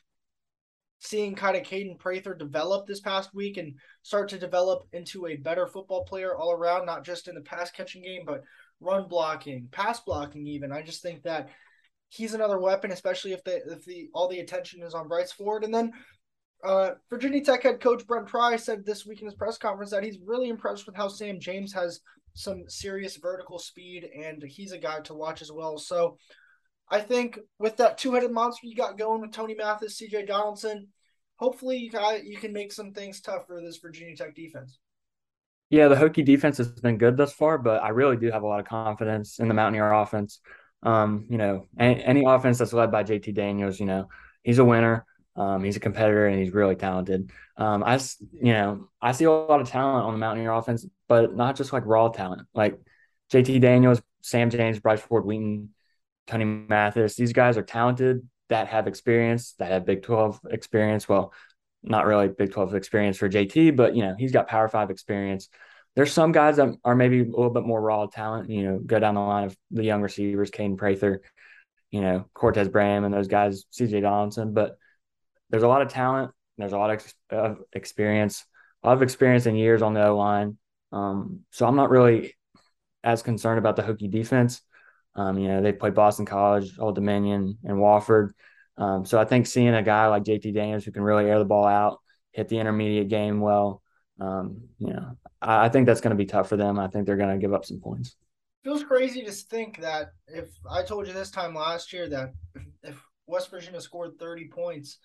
seeing 1.00 1.36
kind 1.36 1.56
of 1.56 1.63
Kaden 1.63 2.00
Prather 2.00 2.33
develop 2.33 2.88
this 2.88 3.01
past 3.01 3.33
week 3.33 3.57
and 3.57 3.75
start 4.01 4.30
to 4.30 4.39
develop 4.39 4.88
into 4.94 5.27
a 5.27 5.36
better 5.36 5.68
football 5.68 6.06
player 6.06 6.36
all 6.36 6.51
around, 6.51 6.86
not 6.86 7.06
just 7.06 7.27
in 7.27 7.36
the 7.36 7.42
pass 7.42 7.71
catching 7.71 8.01
game, 8.01 8.24
but 8.25 8.44
run 8.80 9.07
blocking, 9.07 9.68
pass 9.71 10.00
blocking, 10.00 10.47
even. 10.47 10.71
I 10.71 10.81
just 10.81 11.01
think 11.01 11.24
that 11.24 11.50
he's 12.09 12.33
another 12.33 12.59
weapon, 12.59 12.92
especially 12.92 13.33
if 13.33 13.44
the 13.44 13.62
if 13.71 13.86
the 13.86 14.09
all 14.13 14.27
the 14.27 14.39
attention 14.39 14.83
is 14.83 14.94
on 14.94 15.07
Bryce 15.07 15.31
Ford. 15.31 15.63
And 15.63 15.74
then 15.74 15.92
uh, 16.63 16.92
Virginia 17.09 17.44
Tech 17.44 17.63
head 17.63 17.80
coach 17.80 18.06
Brent 18.07 18.27
Pry 18.27 18.56
said 18.56 18.85
this 18.85 19.06
week 19.06 19.21
in 19.21 19.28
his 19.28 19.35
press 19.35 19.57
conference 19.57 19.92
that 19.92 20.04
he's 20.04 20.19
really 20.25 20.49
impressed 20.49 20.85
with 20.85 20.95
how 20.95 21.07
Sam 21.07 21.40
James 21.40 21.73
has 21.73 21.99
some 22.33 22.64
serious 22.68 23.16
vertical 23.18 23.59
speed, 23.59 24.09
and 24.18 24.44
he's 24.44 24.71
a 24.71 24.78
guy 24.78 24.99
to 25.02 25.14
watch 25.14 25.42
as 25.42 25.52
well. 25.52 25.78
So 25.78 26.18
I 26.89 26.99
think 26.99 27.39
with 27.59 27.77
that 27.77 27.97
two-headed 27.97 28.31
monster 28.31 28.68
you 28.68 28.75
got 28.75 28.97
going 28.97 29.21
with 29.21 29.31
Tony 29.31 29.56
Mathis, 29.56 29.97
C.J. 29.97 30.25
Donaldson, 30.25 30.87
hopefully 31.37 31.77
you 31.77 31.89
got 31.89 32.23
you 32.23 32.37
can 32.37 32.54
make 32.54 32.71
some 32.71 32.92
things 32.92 33.21
tough 33.21 33.47
for 33.47 33.61
this 33.61 33.77
Virginia 33.77 34.15
Tech 34.15 34.35
defense. 34.35 34.80
Yeah, 35.69 35.87
the 35.87 35.95
Hokie 35.95 36.23
defense 36.23 36.57
has 36.57 36.68
been 36.69 36.97
good 36.97 37.18
thus 37.18 37.33
far, 37.33 37.57
but 37.57 37.81
I 37.81 37.89
really 37.89 38.18
do 38.18 38.30
have 38.30 38.44
a 38.44 38.47
lot 38.47 38.59
of 38.59 38.68
confidence 38.68 39.39
in 39.39 39.47
the 39.47 39.54
Mountaineer 39.54 39.92
offense. 39.92 40.39
Um, 40.83 41.25
you 41.30 41.37
know, 41.39 41.65
any, 41.80 42.04
any 42.04 42.23
offense 42.25 42.59
that's 42.59 42.73
led 42.73 42.92
by 42.92 43.04
JT 43.04 43.33
Daniels, 43.33 43.80
you 43.80 43.87
know, 43.87 44.07
he's 44.44 44.59
a 44.59 44.65
winner. 44.65 45.06
Um, 45.35 45.63
he's 45.63 45.75
a 45.75 45.81
competitor 45.81 46.27
and 46.27 46.39
he's 46.39 46.54
really 46.54 46.75
talented. 46.75 47.31
Um, 47.57 47.83
I, 47.83 47.99
you 48.31 48.54
know, 48.54 48.87
I 49.01 49.11
see 49.11 49.25
a 49.25 49.31
lot 49.31 49.59
of 49.59 49.68
talent 49.68 50.06
on 50.06 50.13
the 50.13 50.19
Mountaineer 50.19 50.51
offense, 50.51 50.85
but 51.09 51.35
not 51.35 51.57
just 51.57 51.73
like 51.73 51.85
raw 51.85 52.07
talent. 52.09 52.44
Like 52.54 52.80
JT 53.33 53.59
Daniels, 53.59 54.01
Sam 54.21 54.49
James, 54.49 54.80
Bryce 54.80 55.01
Ford 55.01 55.25
Wheaton, 55.25 55.73
Tony 56.28 56.46
Mathis. 56.46 57.16
These 57.16 57.34
guys 57.34 57.58
are 57.58 57.64
talented 57.64 58.28
that 58.50 58.68
have 58.68 58.88
experience, 58.88 59.54
that 59.60 59.72
have 59.72 59.86
Big 59.86 60.04
12 60.04 60.40
experience. 60.52 61.10
Well, 61.10 61.34
not 61.84 62.06
really 62.06 62.28
Big 62.28 62.52
12 62.52 62.76
experience 62.76 63.18
for 63.18 63.30
JT, 63.30 63.76
but 63.76 63.96
you 63.96 64.04
know, 64.04 64.16
he's 64.18 64.32
got 64.32 64.48
Power 64.48 64.68
5 64.68 64.90
experience. 64.90 65.50
There's 65.96 66.12
some 66.12 66.32
guys 66.32 66.58
that 66.58 66.76
are 66.84 66.96
maybe 66.96 67.22
a 67.22 67.26
little 67.26 67.52
bit 67.52 67.64
more 67.64 67.82
raw 67.82 68.06
talent, 68.08 68.50
you 68.50 68.64
know, 68.64 68.80
go 68.80 69.00
down 69.00 69.16
the 69.16 69.22
line 69.22 69.46
of 69.46 69.58
the 69.72 69.84
young 69.84 70.02
receivers, 70.02 70.52
Kaden 70.52 70.78
Prather, 70.78 71.22
you 71.90 72.02
know, 72.02 72.26
Cortez 72.34 72.68
Braham 72.68 73.06
and 73.06 73.14
those 73.14 73.28
guys, 73.28 73.66
CJ 73.72 74.02
Donaldson, 74.02 74.54
but 74.54 74.78
there's 75.50 75.64
a 75.64 75.68
lot 75.68 75.82
of 75.82 75.88
talent, 75.88 76.32
there's 76.58 76.74
a 76.74 76.78
lot 76.78 76.90
of, 77.32 77.60
experience, 77.72 78.46
a 78.84 78.88
lot 78.88 78.98
of 78.98 79.04
experience 79.04 79.46
in 79.46 79.56
years 79.56 79.82
on 79.82 79.94
the 79.94 80.06
O 80.06 80.18
line. 80.18 80.58
Um, 80.92 81.42
so 81.52 81.66
I'm 81.66 81.76
not 81.76 81.90
really 81.90 82.36
as 83.04 83.22
concerned 83.22 83.60
about 83.60 83.76
the 83.76 83.84
Hokie 83.84 84.10
defense. 84.12 84.62
Um, 85.16 85.38
you 85.38 85.48
know, 85.48 85.62
they 85.62 85.72
played 85.72 85.95
Boston 85.95 86.26
College, 86.26 86.78
Old 86.78 86.95
Dominion, 86.95 87.57
and 87.64 87.78
Wofford. 87.78 88.31
Um, 88.78 89.06
so 89.06 89.19
I 89.19 89.26
think 89.26 89.48
seeing 89.48 89.74
a 89.74 89.84
guy 89.84 90.07
like 90.07 90.24
JT 90.24 90.54
Daniels 90.54 90.84
who 90.84 90.92
can 90.92 91.04
really 91.04 91.30
air 91.30 91.40
the 91.40 91.45
ball 91.45 91.66
out, 91.66 92.00
hit 92.31 92.50
the 92.50 92.60
intermediate 92.60 93.07
game 93.07 93.40
well, 93.40 93.81
um, 94.19 94.62
you 94.80 94.94
know, 94.94 95.18
I, 95.42 95.66
I 95.66 95.69
think 95.69 95.86
that's 95.86 96.02
going 96.02 96.16
to 96.16 96.22
be 96.22 96.26
tough 96.26 96.50
for 96.50 96.57
them. 96.57 96.80
I 96.80 96.88
think 96.88 97.06
they're 97.06 97.18
going 97.18 97.34
to 97.34 97.42
give 97.42 97.54
up 97.54 97.66
some 97.66 97.80
points. 97.80 98.16
Feels 98.64 98.84
crazy 98.84 99.24
to 99.24 99.31
think 99.31 99.80
that 99.81 100.12
if 100.28 100.50
I 100.69 100.84
told 100.84 101.07
you 101.07 101.14
this 101.14 101.31
time 101.31 101.54
last 101.54 101.94
year 101.94 102.10
that 102.10 102.34
if 102.84 103.02
West 103.28 103.52
Virginia 103.52 103.80
scored 103.80 104.18
30 104.19 104.48
points, 104.48 104.98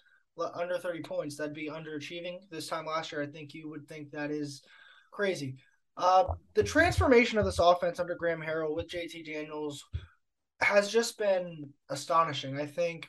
under 0.54 0.78
30 0.78 1.02
points, 1.02 1.36
that'd 1.36 1.54
be 1.54 1.68
underachieving. 1.68 2.38
This 2.50 2.66
time 2.66 2.86
last 2.86 3.12
year, 3.12 3.22
I 3.22 3.26
think 3.26 3.52
you 3.52 3.68
would 3.68 3.86
think 3.86 4.10
that 4.10 4.30
is 4.30 4.62
crazy. 5.10 5.56
Uh, 6.00 6.24
the 6.54 6.62
transformation 6.62 7.38
of 7.38 7.44
this 7.44 7.58
offense 7.58 8.00
under 8.00 8.14
Graham 8.14 8.40
Harrell 8.40 8.74
with 8.74 8.88
JT 8.88 9.26
Daniels 9.26 9.84
has 10.62 10.90
just 10.90 11.18
been 11.18 11.68
astonishing. 11.90 12.58
I 12.58 12.64
think 12.64 13.06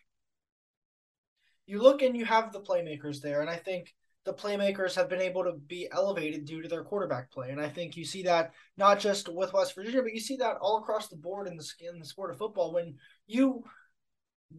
you 1.65 1.81
look 1.81 2.01
and 2.01 2.17
you 2.17 2.25
have 2.25 2.51
the 2.51 2.59
playmakers 2.59 3.21
there, 3.21 3.39
and 3.39 3.49
I 3.49 3.55
think 3.55 3.93
the 4.25 4.33
playmakers 4.33 4.93
have 4.95 5.07
been 5.07 5.21
able 5.21 5.45
to 5.45 5.53
be 5.53 5.87
elevated 5.89 6.43
due 6.43 6.61
to 6.61 6.67
their 6.67 6.83
quarterback 6.83 7.31
play. 7.31 7.51
And 7.51 7.61
I 7.61 7.69
think 7.69 7.95
you 7.95 8.03
see 8.03 8.23
that 8.23 8.51
not 8.75 8.99
just 8.99 9.29
with 9.33 9.53
West 9.53 9.73
Virginia, 9.73 10.01
but 10.01 10.13
you 10.13 10.19
see 10.19 10.35
that 10.37 10.57
all 10.59 10.79
across 10.79 11.07
the 11.07 11.15
board 11.15 11.47
in 11.47 11.55
the 11.55 11.65
in 11.79 11.97
the 11.97 12.05
sport 12.05 12.29
of 12.29 12.37
football. 12.37 12.73
When 12.73 12.95
you 13.25 13.63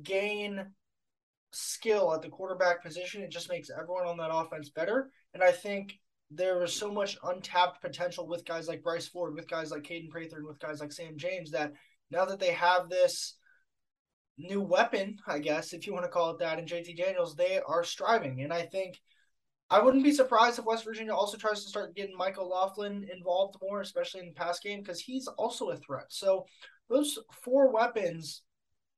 gain 0.03 0.69
skill 1.51 2.15
at 2.15 2.23
the 2.23 2.31
quarterback 2.31 2.83
position, 2.83 3.23
it 3.23 3.31
just 3.31 3.51
makes 3.51 3.69
everyone 3.69 4.07
on 4.07 4.17
that 4.17 4.35
offense 4.35 4.71
better. 4.71 5.11
And 5.35 5.43
I 5.43 5.53
think 5.53 5.99
there 6.35 6.63
is 6.63 6.73
so 6.73 6.91
much 6.91 7.19
untapped 7.25 7.83
potential 7.83 8.27
with 8.27 8.45
guys 8.45 8.69
like 8.69 8.83
Bryce 8.83 9.09
Ford, 9.09 9.35
with 9.35 9.49
guys 9.49 9.71
like 9.71 9.83
Kaden 9.83 10.09
Prather, 10.09 10.37
and 10.37 10.47
with 10.47 10.59
guys 10.59 10.81
like 10.81 10.93
Sam 10.93 11.17
James 11.17 11.51
that 11.51 11.73
now 12.11 12.25
that 12.25 12.39
they 12.39 12.53
have 12.53 12.89
this 12.89 13.37
new 14.39 14.61
weapon, 14.61 15.19
I 15.27 15.39
guess, 15.39 15.73
if 15.73 15.87
you 15.87 15.93
want 15.93 16.05
to 16.05 16.11
call 16.11 16.31
it 16.31 16.39
that, 16.39 16.59
in 16.59 16.65
JT 16.65 16.97
Daniels, 16.97 17.35
they 17.35 17.61
are 17.67 17.85
striving. 17.85 18.43
And 18.43 18.53
I 18.53 18.63
think 18.63 19.01
I 19.71 19.81
wouldn't 19.81 20.05
be 20.05 20.13
surprised 20.13 20.59
if 20.59 20.65
West 20.65 20.85
Virginia 20.85 21.15
also 21.15 21.37
tries 21.37 21.63
to 21.63 21.69
start 21.71 21.97
getting 21.97 22.17
Michael 22.17 22.49
Laughlin 22.49 23.09
involved 23.13 23.57
more, 23.63 23.81
especially 23.81 24.21
in 24.21 24.27
the 24.27 24.33
pass 24.33 24.61
game, 24.61 24.81
because 24.81 25.01
he's 25.01 25.27
also 25.39 25.71
a 25.71 25.77
threat. 25.77 26.07
So 26.09 26.47
those 26.89 27.19
four 27.43 27.73
weapons, 27.73 28.43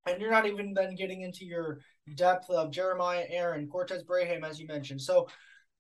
and 0.07 0.21
you're 0.21 0.31
not 0.31 0.47
even 0.47 0.75
then 0.75 0.95
getting 0.95 1.23
into 1.23 1.45
your 1.45 1.79
depth 2.17 2.51
of 2.51 2.71
Jeremiah 2.71 3.25
Aaron, 3.29 3.69
Cortez 3.69 4.03
Braham, 4.03 4.45
as 4.45 4.59
you 4.61 4.67
mentioned. 4.67 5.01
So 5.01 5.29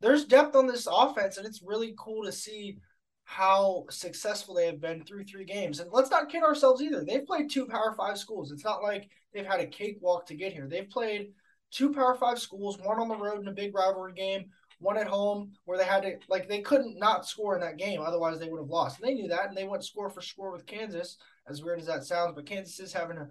there's 0.05 0.25
depth 0.25 0.55
on 0.55 0.67
this 0.67 0.87
offense, 0.91 1.39
and 1.39 1.47
it's 1.47 1.63
really 1.63 1.95
cool 1.99 2.25
to 2.25 2.33
see 2.33 2.79
how 3.25 3.87
successful 3.89 4.55
they 4.55 4.67
have 4.67 4.81
been 4.81 5.03
through 5.03 5.25
three 5.25 5.47
games. 5.47 5.81
And 5.81 5.91
let's 5.91 6.11
not 6.11 6.29
kid 6.29 6.43
ourselves 6.43 6.83
either. 6.83 7.03
They've 7.03 7.27
played 7.27 7.51
two 7.51 7.67
Power 7.67 7.95
Five 7.97 8.19
schools. 8.19 8.53
It's 8.53 8.65
not 8.65 8.83
like 8.83 9.09
they've 9.33 9.47
had 9.47 9.61
a 9.61 9.67
cakewalk 9.67 10.27
to 10.27 10.35
get 10.35 10.53
here. 10.53 10.69
They've 10.69 10.89
played 10.89 11.33
two 11.71 11.93
Power 11.93 12.15
Five 12.15 12.39
schools, 12.39 12.79
one 12.79 12.99
on 12.99 13.09
the 13.09 13.17
road 13.17 13.41
in 13.41 13.49
a 13.49 13.53
big 13.53 13.75
rivalry 13.75 14.13
game, 14.13 14.51
one 14.79 14.99
at 14.99 15.07
home 15.07 15.53
where 15.65 15.79
they 15.79 15.85
had 15.85 16.03
to 16.03 16.19
like 16.29 16.49
they 16.49 16.61
couldn't 16.61 16.99
not 16.99 17.27
score 17.27 17.55
in 17.55 17.63
that 17.63 17.79
game, 17.79 18.03
otherwise 18.03 18.39
they 18.39 18.49
would 18.49 18.61
have 18.61 18.69
lost. 18.69 19.01
And 19.01 19.09
they 19.09 19.15
knew 19.15 19.29
that, 19.29 19.49
and 19.49 19.57
they 19.57 19.67
went 19.67 19.85
score 19.85 20.11
for 20.11 20.21
score 20.21 20.53
with 20.53 20.67
Kansas. 20.67 21.17
As 21.49 21.63
weird 21.63 21.81
as 21.81 21.87
that 21.87 22.05
sounds, 22.05 22.33
but 22.35 22.47
Kansas 22.47 22.81
is 22.81 22.93
having 22.93 23.19
a 23.19 23.29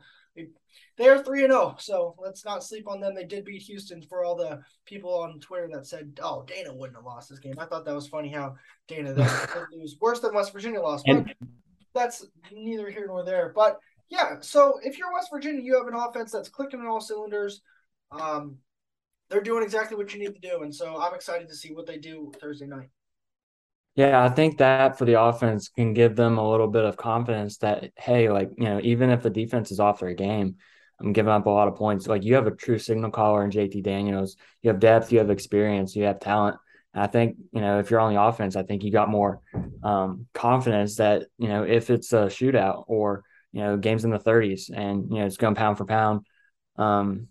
they 0.98 1.08
are 1.08 1.24
three 1.24 1.44
and 1.44 1.52
zero, 1.52 1.74
oh, 1.74 1.76
so 1.80 2.16
let's 2.18 2.46
not 2.46 2.64
sleep 2.64 2.88
on 2.88 3.00
them. 3.00 3.16
They 3.16 3.26
did 3.26 3.46
beat 3.46 3.62
Houston 3.64 4.02
for 4.02 4.24
all 4.24 4.36
the 4.36 4.62
people 4.86 5.14
on 5.14 5.40
Twitter 5.40 5.70
that 5.74 5.88
said, 5.88 6.20
"Oh, 6.22 6.44
Dana 6.44 6.74
wouldn't 6.74 6.98
have 6.98 7.06
lost 7.06 7.30
this 7.30 7.40
game." 7.40 7.56
I 7.58 7.66
thought 7.66 7.86
that 7.86 7.96
was 7.96 8.08
funny 8.08 8.30
how 8.30 8.56
Dana 8.88 9.14
was 9.74 9.98
worse 10.00 10.20
than 10.20 10.34
West 10.34 10.54
Virginia 10.54 10.82
lost, 10.82 11.06
but 11.08 11.26
that's 11.94 12.26
neither 12.52 12.90
here 12.90 13.08
nor 13.08 13.24
there. 13.24 13.52
But 13.56 13.80
yeah, 14.10 14.38
so 14.42 14.80
if 14.84 14.98
you're 14.98 15.14
West 15.14 15.30
Virginia, 15.32 15.62
you 15.62 15.78
have 15.78 15.88
an 15.88 15.96
offense 15.96 16.32
that's 16.32 16.50
clicking 16.50 16.80
on 16.80 16.88
all 16.88 17.02
cylinders. 17.02 17.62
Um, 18.12 18.58
they're 19.30 19.42
doing 19.42 19.64
exactly 19.64 19.98
what 19.98 20.14
you 20.14 20.20
need 20.20 20.36
to 20.36 20.48
do, 20.48 20.62
and 20.62 20.74
so 20.74 21.02
I'm 21.02 21.16
excited 21.16 21.48
to 21.50 21.56
see 21.56 21.74
what 21.74 21.88
they 21.88 21.98
do 21.98 22.32
Thursday 22.40 22.68
night. 22.68 22.90
Yeah, 23.96 24.24
I 24.24 24.30
think 24.30 24.58
that 24.58 24.98
for 24.98 25.06
the 25.06 25.22
offense 25.22 25.70
can 25.70 25.94
give 25.94 26.16
them 26.16 26.38
a 26.40 26.50
little 26.50 26.68
bit 26.68 26.84
of 26.84 26.98
confidence 26.98 27.58
that 27.60 27.92
hey, 27.96 28.30
like 28.30 28.50
you 28.58 28.64
know, 28.66 28.80
even 28.82 29.12
if 29.12 29.22
the 29.22 29.30
defense 29.30 29.72
is 29.72 29.80
off 29.80 30.00
their 30.00 30.14
game, 30.16 30.56
I'm 31.00 31.14
giving 31.14 31.32
up 31.32 31.46
a 31.46 31.50
lot 31.50 31.68
of 31.68 31.76
points. 31.76 32.08
Like 32.08 32.24
you 32.24 32.34
have 32.36 32.48
a 32.48 32.56
true 32.56 32.80
signal 32.80 33.12
caller 33.12 33.44
in 33.44 33.52
JT 33.52 33.82
Daniels. 33.82 34.36
You 34.64 34.70
have 34.72 34.80
depth, 34.80 35.12
you 35.12 35.20
have 35.20 35.30
experience, 35.30 35.96
you 35.96 36.06
have 36.06 36.20
talent. 36.20 36.58
And 36.96 37.04
I 37.04 37.08
think 37.08 37.38
you 37.52 37.62
know 37.62 37.80
if 37.80 37.92
you're 37.92 38.00
on 38.00 38.14
the 38.14 38.22
offense, 38.22 38.56
I 38.56 38.64
think 38.64 38.84
you 38.84 38.92
got 38.92 39.10
more 39.10 39.42
um, 39.84 40.26
confidence 40.34 40.96
that 40.96 41.28
you 41.38 41.48
know 41.48 41.64
if 41.64 41.92
it's 41.92 42.14
a 42.14 42.26
shootout 42.26 42.86
or 42.88 43.24
you 43.52 43.62
know 43.62 43.78
games 43.78 44.06
in 44.06 44.12
the 44.12 44.20
30s 44.20 44.72
and 44.74 45.12
you 45.12 45.20
know 45.20 45.26
it's 45.28 45.38
going 45.38 45.54
pound 45.56 45.78
for 45.78 45.86
pound, 45.86 46.26
um, 46.78 47.28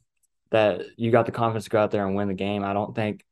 that 0.51 0.83
you 0.97 1.11
got 1.11 1.27
the 1.27 1.33
confidence 1.33 1.65
to 1.65 1.71
go 1.71 1.81
out 1.81 1.91
there 1.91 2.07
and 2.07 2.15
win 2.15 2.29
the 2.29 2.35
game. 2.35 2.63
I 2.63 2.73
don't 2.73 2.95
think 2.95 3.25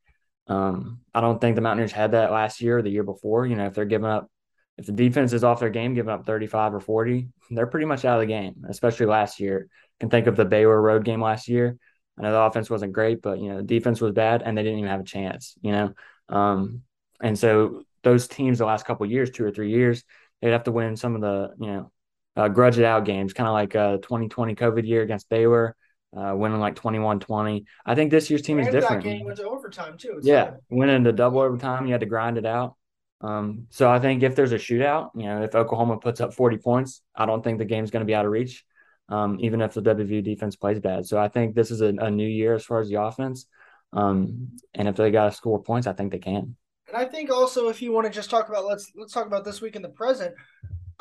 um, 0.51 0.99
I 1.15 1.21
don't 1.21 1.41
think 1.41 1.55
the 1.55 1.63
Mountaineers 1.63 1.93
had 1.93 2.11
that 2.11 2.33
last 2.33 2.61
year 2.61 2.79
or 2.79 2.83
the 2.83 2.91
year 2.91 3.05
before. 3.05 3.47
You 3.47 3.55
know, 3.55 3.67
if 3.67 3.75
they're 3.75 3.85
giving 3.85 4.11
up, 4.11 4.29
if 4.77 4.87
the 4.87 4.93
defense 4.93 5.33
is 5.33 5.45
off 5.45 5.61
their 5.61 5.71
game, 5.71 5.95
giving 5.95 6.11
up 6.11 6.27
35 6.27 6.75
or 6.75 6.81
40, 6.81 7.29
they're 7.51 7.69
pretty 7.69 7.87
much 7.87 8.05
out 8.05 8.17
of 8.17 8.21
the 8.21 8.27
game, 8.27 8.65
especially 8.69 9.07
last 9.07 9.39
year. 9.39 9.69
I 9.71 9.97
can 10.01 10.11
think 10.11 10.27
of 10.27 10.35
the 10.35 10.45
Baylor 10.45 10.81
road 10.83 11.05
game 11.05 11.23
last 11.23 11.47
year. 11.47 11.79
I 12.19 12.23
know 12.23 12.33
the 12.33 12.41
offense 12.41 12.69
wasn't 12.69 12.93
great, 12.93 13.23
but, 13.23 13.39
you 13.39 13.49
know, 13.49 13.59
the 13.59 13.63
defense 13.63 14.01
was 14.01 14.13
bad 14.13 14.43
and 14.43 14.59
they 14.59 14.65
didn't 14.65 14.79
even 14.81 14.91
have 14.91 15.01
a 15.01 15.05
chance, 15.05 15.55
you 15.63 15.71
know? 15.71 15.95
Um, 16.29 16.83
and 17.23 17.39
so 17.39 17.85
those 18.03 18.27
teams 18.27 18.59
the 18.59 18.67
last 18.67 18.85
couple 18.85 19.07
years, 19.07 19.31
two 19.31 19.45
or 19.45 19.53
three 19.53 19.71
years, 19.71 20.03
they'd 20.43 20.51
have 20.51 20.65
to 20.65 20.73
win 20.73 20.97
some 20.97 21.15
of 21.15 21.21
the, 21.21 21.51
you 21.61 21.67
know, 21.69 21.93
uh, 22.37 22.49
grudge 22.49 22.79
it 22.79 22.85
out 22.85 23.05
games, 23.05 23.33
kind 23.33 23.49
of 23.49 23.53
like 23.53 23.77
a 23.77 24.01
2020 24.03 24.57
COVID 24.57 24.85
year 24.85 25.03
against 25.03 25.29
Baylor 25.29 25.77
uh, 26.17 26.35
winning 26.37 26.61
like 26.61 26.75
21-20. 26.75 27.65
I 27.87 27.95
think 27.95 28.11
this 28.11 28.31
year's 28.31 28.43
team 28.43 28.59
is 28.59 28.67
different. 28.67 29.03
That 29.03 29.09
game 29.09 29.25
went 29.25 29.39
to 29.39 29.49
overtime 29.49 29.97
too. 29.97 30.15
It's 30.19 30.27
yeah, 30.27 30.53
winning 30.69 31.03
the 31.03 31.13
double 31.13 31.41
overtime, 31.41 31.87
you 31.87 31.93
had 31.93 32.01
to 32.01 32.07
grind 32.07 32.39
it 32.39 32.47
out. 32.47 32.77
Um, 33.21 33.67
so 33.71 33.91
I 33.91 33.99
think 33.99 34.23
if 34.23 34.35
there's 34.35 34.53
a 34.53 34.57
shootout, 34.57 35.11
you 35.15 35.25
know, 35.25 35.43
if 35.43 35.55
Oklahoma 35.55 35.99
puts 35.99 36.21
up 36.21 36.35
40 36.35 36.57
points, 36.59 37.03
I 37.15 37.27
don't 37.27 37.45
think 37.45 37.59
the 37.59 37.65
game's 37.65 37.91
going 37.91 38.01
to 38.01 38.07
be 38.07 38.15
out 38.15 38.25
of 38.25 38.33
reach, 38.33 38.65
um, 39.09 39.39
even 39.41 39.61
if 39.61 39.75
the 39.75 39.83
WVU 39.83 40.25
defense 40.25 40.57
plays 40.57 40.81
bad. 40.81 41.07
So 41.07 41.19
I 41.19 41.29
think 41.29 41.55
this 41.55 41.71
is 41.71 41.83
a, 41.83 41.89
a 41.89 42.11
new 42.11 42.27
year 42.27 42.55
as 42.55 42.65
far 42.65 42.81
as 42.81 42.89
the 42.89 43.03
offense. 43.03 43.47
Um, 43.93 44.57
and 44.75 44.89
if 44.89 44.97
they 44.97 45.11
got 45.11 45.27
to 45.27 45.33
score 45.33 45.63
points, 45.63 45.87
I 45.87 45.93
think 45.93 46.13
they 46.13 46.19
can. 46.19 46.57
And 46.89 46.97
I 46.97 47.05
think 47.05 47.31
also 47.31 47.69
if 47.69 47.83
you 47.83 47.93
want 47.93 48.07
to 48.07 48.13
just 48.13 48.31
talk 48.31 48.49
about 48.49 48.67
let's 48.67 48.91
let's 48.97 49.13
talk 49.13 49.27
about 49.27 49.45
this 49.45 49.61
week 49.61 49.77
in 49.77 49.83
the 49.83 49.89
present. 49.89 50.35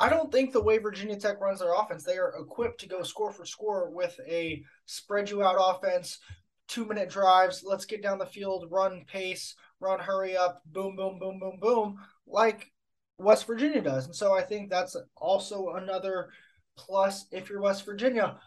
I 0.00 0.08
don't 0.08 0.32
think 0.32 0.52
the 0.52 0.62
way 0.62 0.78
Virginia 0.78 1.16
Tech 1.16 1.40
runs 1.42 1.60
their 1.60 1.74
offense, 1.74 2.04
they 2.04 2.16
are 2.16 2.34
equipped 2.40 2.80
to 2.80 2.88
go 2.88 3.02
score 3.02 3.30
for 3.30 3.44
score 3.44 3.90
with 3.90 4.18
a 4.26 4.64
spread 4.86 5.28
you 5.28 5.42
out 5.42 5.56
offense, 5.58 6.18
two 6.68 6.86
minute 6.86 7.10
drives, 7.10 7.62
let's 7.62 7.84
get 7.84 8.02
down 8.02 8.18
the 8.18 8.24
field, 8.24 8.66
run 8.70 9.04
pace, 9.06 9.54
run 9.78 10.00
hurry 10.00 10.38
up, 10.38 10.62
boom, 10.64 10.96
boom, 10.96 11.18
boom, 11.18 11.38
boom, 11.38 11.58
boom, 11.60 11.98
like 12.26 12.72
West 13.18 13.46
Virginia 13.46 13.82
does. 13.82 14.06
And 14.06 14.16
so 14.16 14.32
I 14.32 14.40
think 14.40 14.70
that's 14.70 14.96
also 15.16 15.74
another 15.74 16.30
plus 16.78 17.26
if 17.30 17.50
you're 17.50 17.60
West 17.60 17.84
Virginia. 17.84 18.38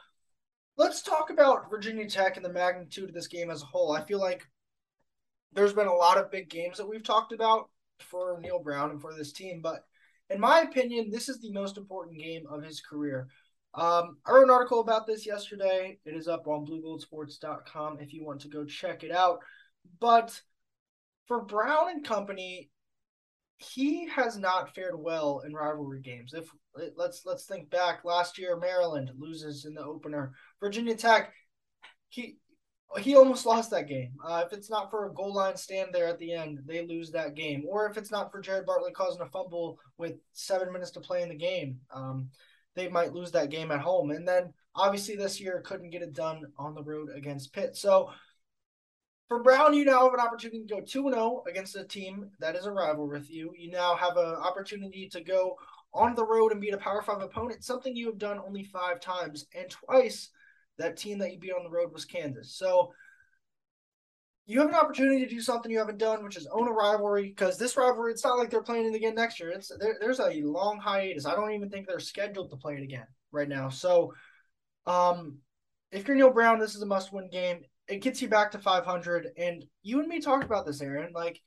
Let's 0.75 1.03
talk 1.03 1.29
about 1.29 1.69
Virginia 1.69 2.09
Tech 2.09 2.35
and 2.35 2.43
the 2.43 2.51
magnitude 2.51 3.09
of 3.09 3.13
this 3.13 3.27
game 3.27 3.51
as 3.51 3.61
a 3.61 3.65
whole. 3.67 3.91
I 3.91 4.03
feel 4.03 4.19
like 4.19 4.41
there's 5.51 5.73
been 5.73 5.85
a 5.85 5.93
lot 5.93 6.17
of 6.17 6.31
big 6.31 6.49
games 6.49 6.77
that 6.77 6.89
we've 6.89 7.03
talked 7.03 7.31
about 7.31 7.69
for 7.99 8.39
Neal 8.41 8.57
Brown 8.57 8.89
and 8.89 8.99
for 8.99 9.13
this 9.13 9.31
team, 9.31 9.61
but 9.61 9.85
in 10.33 10.39
my 10.39 10.61
opinion, 10.61 11.11
this 11.11 11.29
is 11.29 11.39
the 11.39 11.51
most 11.51 11.77
important 11.77 12.19
game 12.19 12.45
of 12.49 12.63
his 12.63 12.81
career. 12.81 13.27
Um, 13.75 14.17
I 14.25 14.31
wrote 14.31 14.43
an 14.43 14.49
article 14.49 14.81
about 14.81 15.07
this 15.07 15.25
yesterday. 15.25 15.99
It 16.05 16.15
is 16.15 16.27
up 16.27 16.47
on 16.47 16.65
bluegoldsports.com 16.65 17.99
if 17.99 18.13
you 18.13 18.25
want 18.25 18.41
to 18.41 18.47
go 18.47 18.65
check 18.65 19.03
it 19.03 19.11
out. 19.11 19.39
But 19.99 20.39
for 21.27 21.41
Brown 21.41 21.89
and 21.89 22.05
company, 22.05 22.69
he 23.57 24.07
has 24.09 24.37
not 24.37 24.75
fared 24.75 24.97
well 24.97 25.41
in 25.45 25.53
rivalry 25.53 26.01
games. 26.01 26.33
If 26.33 26.49
let's 26.95 27.25
let's 27.25 27.45
think 27.45 27.69
back 27.69 28.03
last 28.03 28.37
year, 28.37 28.57
Maryland 28.57 29.11
loses 29.17 29.65
in 29.65 29.73
the 29.73 29.83
opener. 29.83 30.33
Virginia 30.59 30.95
Tech, 30.95 31.33
he 32.09 32.37
he 32.99 33.15
almost 33.15 33.45
lost 33.45 33.71
that 33.71 33.87
game. 33.87 34.11
Uh, 34.23 34.43
if 34.45 34.53
it's 34.53 34.69
not 34.69 34.89
for 34.89 35.05
a 35.05 35.13
goal 35.13 35.33
line 35.33 35.57
stand 35.57 35.89
there 35.91 36.07
at 36.07 36.19
the 36.19 36.33
end, 36.33 36.59
they 36.65 36.85
lose 36.85 37.11
that 37.11 37.35
game. 37.35 37.63
Or 37.67 37.87
if 37.89 37.97
it's 37.97 38.11
not 38.11 38.31
for 38.31 38.41
Jared 38.41 38.65
Bartlett 38.65 38.93
causing 38.93 39.21
a 39.21 39.25
fumble 39.27 39.79
with 39.97 40.15
seven 40.33 40.71
minutes 40.71 40.91
to 40.91 40.99
play 40.99 41.23
in 41.23 41.29
the 41.29 41.35
game, 41.35 41.79
um, 41.91 42.29
they 42.75 42.87
might 42.87 43.13
lose 43.13 43.31
that 43.31 43.49
game 43.49 43.71
at 43.71 43.79
home. 43.79 44.11
And 44.11 44.27
then 44.27 44.53
obviously 44.75 45.15
this 45.15 45.41
year 45.41 45.61
couldn't 45.65 45.89
get 45.89 46.01
it 46.01 46.13
done 46.13 46.43
on 46.57 46.75
the 46.75 46.83
road 46.83 47.09
against 47.15 47.53
Pitt. 47.53 47.75
So 47.75 48.11
for 49.27 49.41
Brown, 49.41 49.73
you 49.73 49.85
now 49.85 50.03
have 50.03 50.13
an 50.13 50.19
opportunity 50.19 50.63
to 50.65 50.75
go 50.75 50.81
2 50.81 51.11
0 51.11 51.43
against 51.47 51.75
a 51.75 51.83
team 51.83 52.29
that 52.39 52.55
is 52.55 52.65
a 52.65 52.71
rival 52.71 53.07
with 53.07 53.29
you. 53.31 53.53
You 53.57 53.71
now 53.71 53.95
have 53.95 54.17
an 54.17 54.35
opportunity 54.35 55.09
to 55.09 55.21
go 55.21 55.57
on 55.93 56.15
the 56.15 56.25
road 56.25 56.51
and 56.51 56.61
beat 56.61 56.73
a 56.73 56.77
Power 56.77 57.01
Five 57.01 57.21
opponent, 57.21 57.63
something 57.63 57.95
you 57.95 58.07
have 58.07 58.17
done 58.17 58.39
only 58.45 58.63
five 58.63 58.99
times. 58.99 59.47
And 59.55 59.69
twice– 59.69 60.29
that 60.77 60.97
team 60.97 61.19
that 61.19 61.31
you 61.31 61.39
beat 61.39 61.53
on 61.53 61.63
the 61.63 61.69
road 61.69 61.93
was 61.93 62.05
Kansas. 62.05 62.55
So 62.55 62.91
you 64.45 64.59
have 64.59 64.69
an 64.69 64.75
opportunity 64.75 65.23
to 65.23 65.29
do 65.29 65.39
something 65.39 65.71
you 65.71 65.79
haven't 65.79 65.99
done, 65.99 66.23
which 66.23 66.35
is 66.35 66.47
own 66.47 66.67
a 66.67 66.71
rivalry. 66.71 67.29
Because 67.29 67.57
this 67.57 67.77
rivalry, 67.77 68.11
it's 68.11 68.23
not 68.23 68.37
like 68.37 68.49
they're 68.49 68.61
playing 68.61 68.91
it 68.91 68.95
again 68.95 69.15
next 69.15 69.39
year. 69.39 69.49
It's 69.49 69.71
there, 69.79 69.97
there's 69.99 70.19
a 70.19 70.41
long 70.41 70.79
hiatus. 70.79 71.25
I 71.25 71.35
don't 71.35 71.53
even 71.53 71.69
think 71.69 71.87
they're 71.87 71.99
scheduled 71.99 72.49
to 72.49 72.57
play 72.57 72.75
it 72.75 72.83
again 72.83 73.07
right 73.31 73.47
now. 73.47 73.69
So, 73.69 74.13
um, 74.85 75.37
if 75.91 76.07
you're 76.07 76.17
Neal 76.17 76.31
Brown, 76.31 76.59
this 76.59 76.75
is 76.75 76.81
a 76.81 76.87
must-win 76.87 77.29
game. 77.29 77.61
It 77.87 78.01
gets 78.01 78.21
you 78.21 78.27
back 78.27 78.51
to 78.51 78.59
500. 78.59 79.27
And 79.37 79.63
you 79.81 79.99
and 79.99 80.07
me 80.07 80.19
talked 80.19 80.43
about 80.43 80.65
this, 80.65 80.81
Aaron. 80.81 81.13
Like 81.13 81.39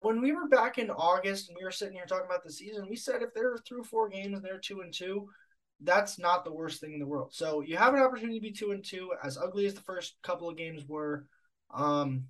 when 0.00 0.20
we 0.20 0.32
were 0.32 0.48
back 0.48 0.78
in 0.78 0.90
August 0.90 1.48
and 1.48 1.56
we 1.58 1.64
were 1.64 1.70
sitting 1.70 1.94
here 1.94 2.06
talking 2.06 2.26
about 2.26 2.44
the 2.44 2.52
season, 2.52 2.86
we 2.88 2.96
said 2.96 3.22
if 3.22 3.34
they're 3.34 3.58
through 3.66 3.84
four 3.84 4.08
games 4.08 4.34
and 4.34 4.44
they're 4.44 4.58
two 4.58 4.80
and 4.80 4.92
two, 4.92 5.28
that's 5.82 6.18
not 6.18 6.44
the 6.44 6.52
worst 6.52 6.80
thing 6.80 6.92
in 6.92 7.00
the 7.00 7.06
world. 7.06 7.30
So 7.32 7.60
you 7.60 7.76
have 7.76 7.94
an 7.94 8.00
opportunity 8.00 8.38
to 8.38 8.42
be 8.42 8.52
two 8.52 8.72
and 8.72 8.84
two, 8.84 9.10
as 9.24 9.38
ugly 9.38 9.66
as 9.66 9.74
the 9.74 9.80
first 9.80 10.16
couple 10.22 10.48
of 10.48 10.56
games 10.56 10.84
were. 10.86 11.26
Um, 11.72 12.24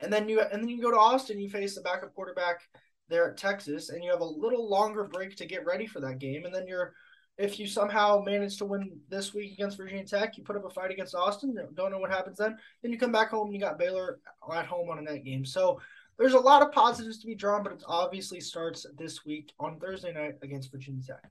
and 0.00 0.12
then 0.12 0.28
you 0.28 0.40
and 0.40 0.62
then 0.62 0.68
you 0.68 0.82
go 0.82 0.90
to 0.90 0.98
Austin, 0.98 1.40
you 1.40 1.48
face 1.48 1.74
the 1.74 1.80
backup 1.82 2.14
quarterback 2.14 2.60
there 3.08 3.30
at 3.30 3.36
Texas, 3.36 3.90
and 3.90 4.02
you 4.02 4.10
have 4.10 4.20
a 4.20 4.24
little 4.24 4.68
longer 4.68 5.04
break 5.04 5.36
to 5.36 5.46
get 5.46 5.64
ready 5.64 5.86
for 5.86 6.00
that 6.00 6.18
game, 6.18 6.44
and 6.44 6.54
then 6.54 6.66
you're 6.66 6.94
if 7.38 7.58
you 7.58 7.66
somehow 7.66 8.22
manage 8.24 8.58
to 8.58 8.64
win 8.64 9.00
this 9.08 9.32
week 9.32 9.52
against 9.52 9.76
Virginia 9.76 10.04
Tech, 10.04 10.36
you 10.36 10.44
put 10.44 10.56
up 10.56 10.66
a 10.66 10.70
fight 10.70 10.90
against 10.90 11.14
Austin. 11.14 11.56
Don't 11.74 11.90
know 11.90 11.98
what 11.98 12.10
happens 12.10 12.36
then. 12.36 12.56
Then 12.82 12.92
you 12.92 12.98
come 12.98 13.12
back 13.12 13.30
home 13.30 13.46
and 13.46 13.54
you 13.54 13.60
got 13.60 13.78
Baylor 13.78 14.18
at 14.54 14.66
home 14.66 14.90
on 14.90 14.98
a 14.98 15.02
night 15.02 15.24
game. 15.24 15.44
So 15.44 15.80
there's 16.18 16.34
a 16.34 16.38
lot 16.38 16.62
of 16.62 16.72
positives 16.72 17.18
to 17.20 17.26
be 17.26 17.34
drawn, 17.34 17.62
but 17.62 17.72
it 17.72 17.82
obviously 17.86 18.40
starts 18.40 18.86
this 18.98 19.24
week 19.24 19.52
on 19.58 19.80
Thursday 19.80 20.12
night 20.12 20.34
against 20.42 20.70
Virginia 20.70 21.02
Tech. 21.02 21.30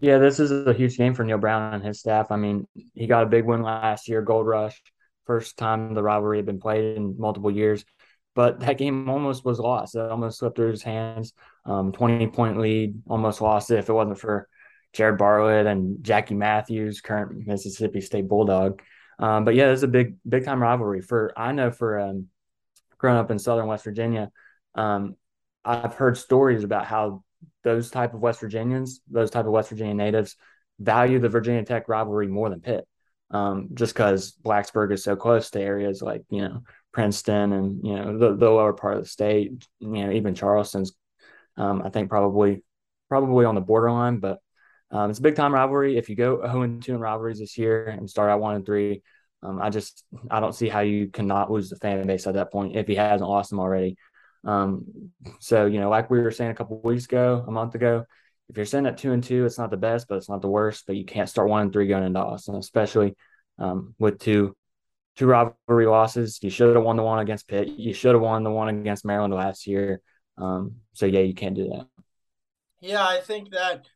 Yeah, 0.00 0.18
this 0.18 0.40
is 0.40 0.50
a 0.50 0.72
huge 0.72 0.96
game 0.96 1.14
for 1.14 1.24
Neal 1.24 1.38
Brown 1.38 1.74
and 1.74 1.84
his 1.84 2.00
staff. 2.00 2.30
I 2.30 2.36
mean, 2.36 2.66
he 2.94 3.06
got 3.06 3.24
a 3.24 3.26
big 3.26 3.44
win 3.44 3.62
last 3.62 4.08
year, 4.08 4.22
Gold 4.22 4.46
Rush, 4.46 4.80
first 5.26 5.58
time 5.58 5.92
the 5.94 6.02
rivalry 6.02 6.38
had 6.38 6.46
been 6.46 6.60
played 6.60 6.96
in 6.96 7.16
multiple 7.18 7.50
years. 7.50 7.84
But 8.34 8.60
that 8.60 8.78
game 8.78 9.10
almost 9.10 9.44
was 9.44 9.58
lost. 9.58 9.96
It 9.96 10.00
almost 10.00 10.38
slipped 10.38 10.56
through 10.56 10.70
his 10.70 10.82
hands. 10.82 11.34
Um, 11.66 11.92
20 11.92 12.28
point 12.28 12.58
lead, 12.58 13.02
almost 13.08 13.40
lost 13.42 13.70
it 13.70 13.78
if 13.78 13.88
it 13.88 13.92
wasn't 13.92 14.18
for 14.18 14.48
Jared 14.94 15.18
Bartlett 15.18 15.66
and 15.66 16.02
Jackie 16.02 16.34
Matthews, 16.34 17.00
current 17.00 17.46
Mississippi 17.46 18.00
State 18.00 18.28
Bulldog. 18.28 18.80
Um, 19.18 19.44
but 19.44 19.54
yeah, 19.54 19.70
it's 19.70 19.82
a 19.82 19.88
big, 19.88 20.16
big 20.26 20.44
time 20.44 20.62
rivalry 20.62 21.02
for, 21.02 21.32
I 21.36 21.52
know 21.52 21.70
for 21.70 21.98
um, 22.00 22.28
growing 22.96 23.18
up 23.18 23.30
in 23.30 23.38
Southern 23.38 23.66
West 23.66 23.84
Virginia, 23.84 24.30
um, 24.74 25.16
I've 25.64 25.94
heard 25.94 26.16
stories 26.16 26.64
about 26.64 26.86
how 26.86 27.22
those 27.62 27.90
type 27.90 28.14
of 28.14 28.20
West 28.20 28.40
Virginians, 28.40 29.00
those 29.10 29.30
type 29.30 29.46
of 29.46 29.52
West 29.52 29.70
Virginia 29.70 29.94
natives, 29.94 30.36
value 30.78 31.18
the 31.18 31.28
Virginia 31.28 31.64
Tech 31.64 31.88
rivalry 31.88 32.26
more 32.26 32.48
than 32.48 32.60
Pitt, 32.60 32.86
um, 33.30 33.68
just 33.74 33.94
because 33.94 34.32
Blacksburg 34.44 34.92
is 34.92 35.04
so 35.04 35.16
close 35.16 35.50
to 35.50 35.60
areas 35.60 36.02
like 36.02 36.22
you 36.30 36.42
know 36.42 36.62
Princeton 36.92 37.52
and 37.52 37.86
you 37.86 37.96
know 37.96 38.18
the, 38.18 38.36
the 38.36 38.50
lower 38.50 38.72
part 38.72 38.96
of 38.96 39.02
the 39.02 39.08
state. 39.08 39.66
You 39.78 39.88
know 39.88 40.12
even 40.12 40.34
Charleston's, 40.34 40.92
um, 41.56 41.82
I 41.84 41.90
think 41.90 42.08
probably 42.08 42.62
probably 43.08 43.44
on 43.44 43.54
the 43.54 43.60
borderline, 43.60 44.18
but 44.18 44.38
um, 44.90 45.10
it's 45.10 45.18
a 45.18 45.22
big 45.22 45.36
time 45.36 45.54
rivalry. 45.54 45.96
If 45.96 46.08
you 46.08 46.16
go 46.16 46.40
0 46.40 46.62
and 46.62 46.82
2 46.82 46.94
in 46.94 47.00
rivalries 47.00 47.38
this 47.38 47.56
year 47.58 47.86
and 47.86 48.08
start 48.08 48.30
at 48.30 48.40
one 48.40 48.56
and 48.56 48.66
three, 48.66 49.02
um, 49.42 49.60
I 49.60 49.70
just 49.70 50.04
I 50.30 50.40
don't 50.40 50.54
see 50.54 50.68
how 50.68 50.80
you 50.80 51.08
cannot 51.08 51.50
lose 51.50 51.70
the 51.70 51.76
fan 51.76 52.06
base 52.06 52.26
at 52.26 52.34
that 52.34 52.52
point 52.52 52.76
if 52.76 52.86
he 52.86 52.94
hasn't 52.94 53.28
lost 53.28 53.50
them 53.50 53.60
already. 53.60 53.96
Um, 54.44 55.10
so 55.38 55.66
you 55.66 55.80
know, 55.80 55.90
like 55.90 56.10
we 56.10 56.20
were 56.20 56.30
saying 56.30 56.50
a 56.50 56.54
couple 56.54 56.80
weeks 56.82 57.04
ago, 57.04 57.44
a 57.46 57.50
month 57.50 57.74
ago, 57.74 58.04
if 58.48 58.56
you're 58.56 58.66
sitting 58.66 58.86
at 58.86 58.98
two 58.98 59.12
and 59.12 59.22
two, 59.22 59.44
it's 59.44 59.58
not 59.58 59.70
the 59.70 59.76
best, 59.76 60.08
but 60.08 60.16
it's 60.16 60.28
not 60.28 60.42
the 60.42 60.48
worst. 60.48 60.84
But 60.86 60.96
you 60.96 61.04
can't 61.04 61.28
start 61.28 61.48
one 61.48 61.62
and 61.62 61.72
three 61.72 61.86
going 61.86 62.04
into 62.04 62.20
Austin, 62.20 62.56
especially 62.56 63.16
um, 63.58 63.94
with 63.98 64.18
two 64.18 64.56
two 65.16 65.26
rivalry 65.26 65.86
losses. 65.86 66.38
You 66.42 66.50
should 66.50 66.74
have 66.74 66.84
won 66.84 66.96
the 66.96 67.02
one 67.02 67.18
against 67.18 67.48
Pitt. 67.48 67.68
You 67.68 67.92
should 67.92 68.14
have 68.14 68.22
won 68.22 68.42
the 68.42 68.50
one 68.50 68.68
against 68.68 69.04
Maryland 69.04 69.34
last 69.34 69.66
year. 69.66 70.00
Um, 70.38 70.76
so 70.94 71.06
yeah, 71.06 71.20
you 71.20 71.34
can't 71.34 71.54
do 71.54 71.68
that. 71.68 71.86
Yeah, 72.80 73.06
I 73.06 73.20
think 73.20 73.50
that 73.50 73.86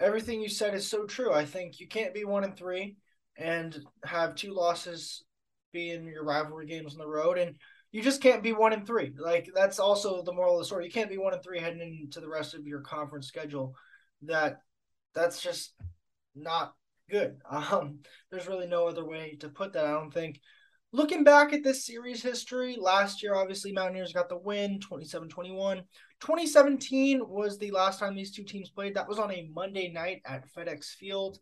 everything 0.00 0.40
you 0.40 0.48
said 0.48 0.74
is 0.74 0.88
so 0.88 1.06
true. 1.06 1.32
I 1.32 1.44
think 1.44 1.78
you 1.78 1.86
can't 1.86 2.12
be 2.12 2.24
one 2.24 2.44
and 2.44 2.56
three 2.56 2.96
and 3.36 3.80
have 4.04 4.34
two 4.34 4.52
losses 4.52 5.24
be 5.72 5.90
in 5.90 6.06
your 6.06 6.24
rivalry 6.24 6.66
games 6.66 6.94
on 6.94 6.98
the 6.98 7.06
road 7.06 7.38
and 7.38 7.56
you 7.94 8.02
just 8.02 8.20
can't 8.20 8.42
be 8.42 8.52
one 8.52 8.72
and 8.72 8.84
three. 8.84 9.12
Like 9.16 9.48
that's 9.54 9.78
also 9.78 10.20
the 10.20 10.32
moral 10.32 10.54
of 10.54 10.58
the 10.58 10.64
story. 10.64 10.84
You 10.84 10.90
can't 10.90 11.08
be 11.08 11.16
one 11.16 11.32
and 11.32 11.40
three 11.40 11.60
heading 11.60 12.00
into 12.02 12.18
the 12.18 12.28
rest 12.28 12.52
of 12.52 12.66
your 12.66 12.80
conference 12.80 13.28
schedule. 13.28 13.76
That 14.22 14.62
that's 15.14 15.40
just 15.40 15.74
not 16.34 16.74
good. 17.08 17.36
Um, 17.48 18.00
there's 18.32 18.48
really 18.48 18.66
no 18.66 18.88
other 18.88 19.04
way 19.04 19.36
to 19.38 19.48
put 19.48 19.74
that. 19.74 19.86
I 19.86 19.92
don't 19.92 20.12
think. 20.12 20.40
Looking 20.90 21.22
back 21.22 21.52
at 21.52 21.62
this 21.62 21.86
series 21.86 22.20
history, 22.20 22.76
last 22.80 23.22
year 23.22 23.36
obviously 23.36 23.70
Mountaineers 23.70 24.12
got 24.12 24.28
the 24.28 24.38
win, 24.38 24.80
27-21. 24.80 25.82
2017 26.20 27.20
was 27.28 27.58
the 27.58 27.70
last 27.70 28.00
time 28.00 28.16
these 28.16 28.32
two 28.32 28.44
teams 28.44 28.70
played. 28.70 28.94
That 28.94 29.08
was 29.08 29.20
on 29.20 29.30
a 29.30 29.48
Monday 29.54 29.92
night 29.92 30.20
at 30.26 30.52
FedEx 30.52 30.86
Field. 30.86 31.38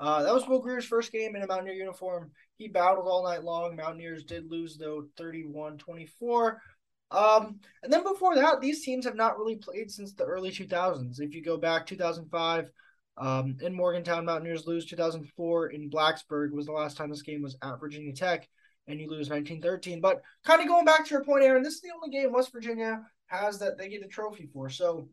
Uh, 0.00 0.24
that 0.24 0.34
was 0.34 0.48
Will 0.48 0.60
Grier's 0.60 0.84
first 0.84 1.12
game 1.12 1.36
in 1.36 1.42
a 1.42 1.46
Mountaineer 1.46 1.74
uniform. 1.74 2.32
He 2.62 2.68
battled 2.68 3.08
all 3.08 3.24
night 3.24 3.42
long. 3.42 3.74
Mountaineers 3.74 4.22
did 4.22 4.48
lose, 4.48 4.76
though, 4.76 5.06
31 5.16 5.78
24. 5.78 6.62
Um, 7.10 7.58
and 7.82 7.92
then 7.92 8.04
before 8.04 8.36
that, 8.36 8.60
these 8.60 8.84
teams 8.84 9.04
have 9.04 9.16
not 9.16 9.36
really 9.36 9.56
played 9.56 9.90
since 9.90 10.14
the 10.14 10.22
early 10.22 10.52
2000s. 10.52 11.20
If 11.20 11.34
you 11.34 11.42
go 11.42 11.56
back 11.56 11.86
2005, 11.86 12.70
um, 13.16 13.56
in 13.60 13.74
Morgantown, 13.74 14.24
Mountaineers 14.24 14.68
lose 14.68 14.86
2004. 14.86 15.70
In 15.70 15.90
Blacksburg 15.90 16.52
was 16.52 16.66
the 16.66 16.72
last 16.72 16.96
time 16.96 17.10
this 17.10 17.22
game 17.22 17.42
was 17.42 17.56
at 17.64 17.80
Virginia 17.80 18.12
Tech, 18.12 18.48
and 18.86 19.00
you 19.00 19.10
lose 19.10 19.28
1913. 19.28 20.00
But 20.00 20.22
kind 20.44 20.62
of 20.62 20.68
going 20.68 20.84
back 20.84 21.04
to 21.04 21.10
your 21.10 21.24
point, 21.24 21.42
Aaron, 21.42 21.64
this 21.64 21.74
is 21.74 21.80
the 21.80 21.90
only 21.92 22.16
game 22.16 22.32
West 22.32 22.52
Virginia 22.52 23.02
has 23.26 23.58
that 23.58 23.76
they 23.76 23.88
get 23.88 24.04
a 24.04 24.08
trophy 24.08 24.48
for. 24.52 24.70
So 24.70 25.08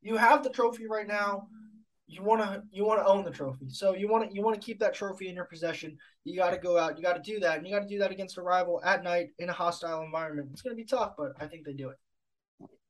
you 0.00 0.16
have 0.16 0.44
the 0.44 0.50
trophy 0.50 0.86
right 0.86 1.08
now 1.08 1.48
you 2.08 2.22
want 2.22 2.40
to 2.40 2.62
you 2.72 2.84
want 2.84 3.00
to 3.00 3.06
own 3.06 3.22
the 3.22 3.30
trophy. 3.30 3.68
So 3.68 3.94
you 3.94 4.08
want 4.08 4.28
to 4.28 4.34
you 4.34 4.42
want 4.42 4.58
to 4.58 4.64
keep 4.64 4.80
that 4.80 4.94
trophy 4.94 5.28
in 5.28 5.34
your 5.34 5.44
possession. 5.44 5.96
You 6.28 6.36
got 6.36 6.50
to 6.50 6.58
go 6.58 6.76
out. 6.76 6.96
You 6.96 7.02
got 7.02 7.14
to 7.14 7.32
do 7.32 7.40
that, 7.40 7.58
and 7.58 7.66
you 7.66 7.74
got 7.74 7.80
to 7.80 7.88
do 7.88 7.98
that 8.00 8.10
against 8.10 8.36
a 8.36 8.42
rival 8.42 8.82
at 8.84 9.02
night 9.02 9.30
in 9.38 9.48
a 9.48 9.52
hostile 9.52 10.02
environment. 10.02 10.50
It's 10.52 10.62
going 10.62 10.76
to 10.76 10.80
be 10.80 10.84
tough, 10.86 11.14
but 11.16 11.32
I 11.40 11.46
think 11.46 11.64
they 11.64 11.72
do 11.72 11.90
it. 11.90 11.96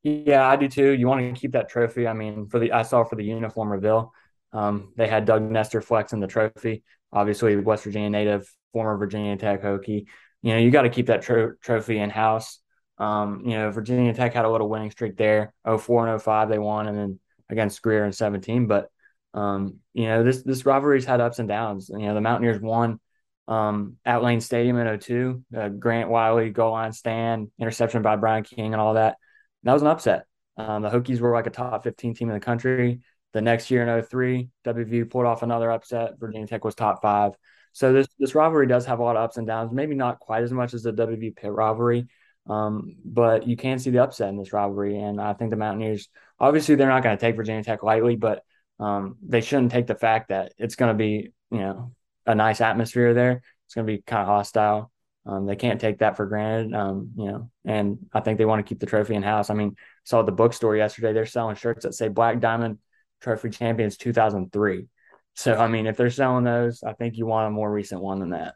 Yeah, 0.03 0.49
I 0.49 0.57
do 0.57 0.69
too. 0.69 0.93
You 0.93 1.07
want 1.07 1.35
to 1.35 1.41
keep 1.41 1.53
that 1.53 1.69
trophy. 1.69 2.07
I 2.07 2.13
mean, 2.13 2.49
for 2.49 2.59
the 2.59 2.73
I 2.73 2.83
saw 2.83 3.05
for 3.05 3.17
the 3.17 3.25
uniform 3.25 3.71
reveal, 3.71 4.13
um, 4.53 4.93
they 4.97 5.07
had 5.07 5.25
Doug 5.25 5.43
Nester 5.43 5.81
flexing 5.81 6.21
the 6.21 6.27
trophy. 6.27 6.83
Obviously, 7.13 7.57
West 7.57 7.85
Virginia 7.85 8.11
native, 8.11 8.51
former 8.73 8.97
Virginia 8.97 9.37
Tech 9.37 9.63
Hokie. 9.63 10.07
You 10.43 10.53
know, 10.53 10.59
you 10.59 10.71
got 10.71 10.83
to 10.83 10.91
keep 10.91 11.07
that 11.07 11.23
tro- 11.23 11.55
trophy 11.63 11.99
in 11.99 12.11
house. 12.11 12.59
Um, 12.99 13.43
you 13.45 13.53
know, 13.53 13.71
Virginia 13.71 14.13
Tech 14.15 14.35
had 14.35 14.45
a 14.45 14.51
little 14.51 14.69
winning 14.69 14.91
streak 14.91 15.17
there. 15.17 15.53
04 15.65 16.09
and 16.09 16.23
05 16.23 16.49
they 16.49 16.59
won, 16.59 16.89
and 16.89 16.99
then 16.99 17.21
against 17.49 17.83
Grier 17.83 18.05
in 18.05 18.13
17. 18.13 18.67
But 18.67 18.89
um, 19.35 19.77
you 19.95 20.07
know, 20.07 20.25
this 20.25 20.43
this 20.43 20.67
rivalry's 20.67 21.05
had 21.05 21.21
ups 21.21 21.39
and 21.39 21.49
downs. 21.49 21.89
You 21.89 22.07
know, 22.07 22.15
the 22.15 22.21
Mountaineers 22.21 22.61
won 22.61 23.01
um, 23.49 23.97
at 24.05 24.23
Lane 24.23 24.41
Stadium 24.41 24.77
in 24.77 24.99
02, 24.99 25.43
uh, 25.57 25.69
Grant 25.71 26.11
Wiley 26.11 26.51
goal 26.51 26.73
line 26.73 26.93
stand, 26.93 27.51
interception 27.59 28.03
by 28.03 28.17
Brian 28.17 28.45
King, 28.45 28.75
and 28.75 28.81
all 28.81 28.95
that. 28.95 29.17
And 29.63 29.69
that 29.69 29.73
was 29.73 29.83
an 29.83 29.89
upset. 29.89 30.27
Um, 30.59 30.83
the 30.83 30.91
Hokies 30.91 31.21
were 31.21 31.33
like 31.33 31.47
a 31.47 31.51
top 31.51 31.83
15 31.83 32.15
team 32.15 32.29
in 32.29 32.35
the 32.35 32.41
country. 32.41 33.01
The 33.33 33.41
next 33.41 33.71
year 33.71 33.87
in 33.87 34.03
03, 34.03 34.49
WVU 34.65 35.11
pulled 35.11 35.27
off 35.27 35.43
another 35.43 35.71
upset. 35.71 36.19
Virginia 36.19 36.47
Tech 36.47 36.65
was 36.65 36.75
top 36.75 37.01
five. 37.01 37.33
So 37.73 37.93
this 37.93 38.09
this 38.19 38.35
rivalry 38.35 38.67
does 38.67 38.87
have 38.87 38.99
a 38.99 39.03
lot 39.03 39.17
of 39.17 39.23
ups 39.23 39.37
and 39.37 39.47
downs. 39.47 39.73
Maybe 39.73 39.95
not 39.95 40.19
quite 40.19 40.43
as 40.43 40.53
much 40.53 40.75
as 40.75 40.83
the 40.83 40.93
WVU 40.93 41.37
Pitt 41.37 41.53
rivalry, 41.53 42.09
um, 42.49 42.97
but 43.05 43.47
you 43.47 43.57
can 43.57 43.79
see 43.79 43.91
the 43.91 44.03
upset 44.03 44.31
in 44.31 44.37
this 44.37 44.53
rivalry. 44.53 44.99
And 44.99 45.21
I 45.21 45.35
think 45.35 45.51
the 45.51 45.57
Mountaineers, 45.57 46.09
obviously, 46.41 46.75
they're 46.75 46.89
not 46.89 47.03
going 47.03 47.17
to 47.17 47.21
take 47.21 47.37
Virginia 47.37 47.63
Tech 47.63 47.83
lightly, 47.83 48.17
but 48.17 48.43
um, 48.81 49.17
they 49.23 49.41
shouldn't 49.41 49.73
take 49.73 49.87
the 49.87 49.95
fact 49.95 50.31
that 50.31 50.53
it's 50.59 50.75
going 50.75 50.93
to 50.93 50.99
be, 50.99 51.33
you 51.51 51.59
know, 51.59 51.93
a 52.29 52.35
nice 52.35 52.61
atmosphere 52.61 53.15
there. 53.15 53.43
It's 53.67 53.75
going 53.75 53.87
to 53.87 53.93
be 53.93 54.03
kind 54.03 54.23
of 54.23 54.29
hostile. 54.29 54.93
Um, 55.27 55.47
they 55.47 55.57
can't 55.57 55.81
take 55.81 55.99
that 55.99 56.17
for 56.17 56.27
granted, 56.27 56.75
um, 56.75 57.11
you 57.17 57.27
know, 57.27 57.51
and 57.65 57.99
I 58.15 58.21
think 58.21 58.39
they 58.39 58.47
want 58.47 58.65
to 58.65 58.69
keep 58.69 58.81
the 58.81 58.87
trophy 58.87 59.15
in 59.15 59.23
house. 59.23 59.51
I 59.51 59.55
mean, 59.55 59.77
saw 60.05 60.23
the 60.23 60.33
bookstore 60.33 60.77
yesterday. 60.77 61.13
They're 61.13 61.27
selling 61.27 61.57
shirts 61.57 61.85
that 61.85 61.95
say 61.95 62.09
Black 62.09 62.41
Diamond 62.41 62.79
Trophy 63.21 63.51
Champions 63.51 63.97
2003. 63.99 64.87
So, 65.35 65.55
I 65.55 65.69
mean, 65.69 65.87
if 65.87 65.97
they're 65.97 66.11
selling 66.11 66.45
those, 66.45 66.83
I 66.83 66.95
think 66.95 67.17
you 67.17 67.27
want 67.27 67.49
a 67.49 67.51
more 67.51 67.71
recent 67.71 68.01
one 68.01 68.21
than 68.21 68.31
that. 68.31 68.55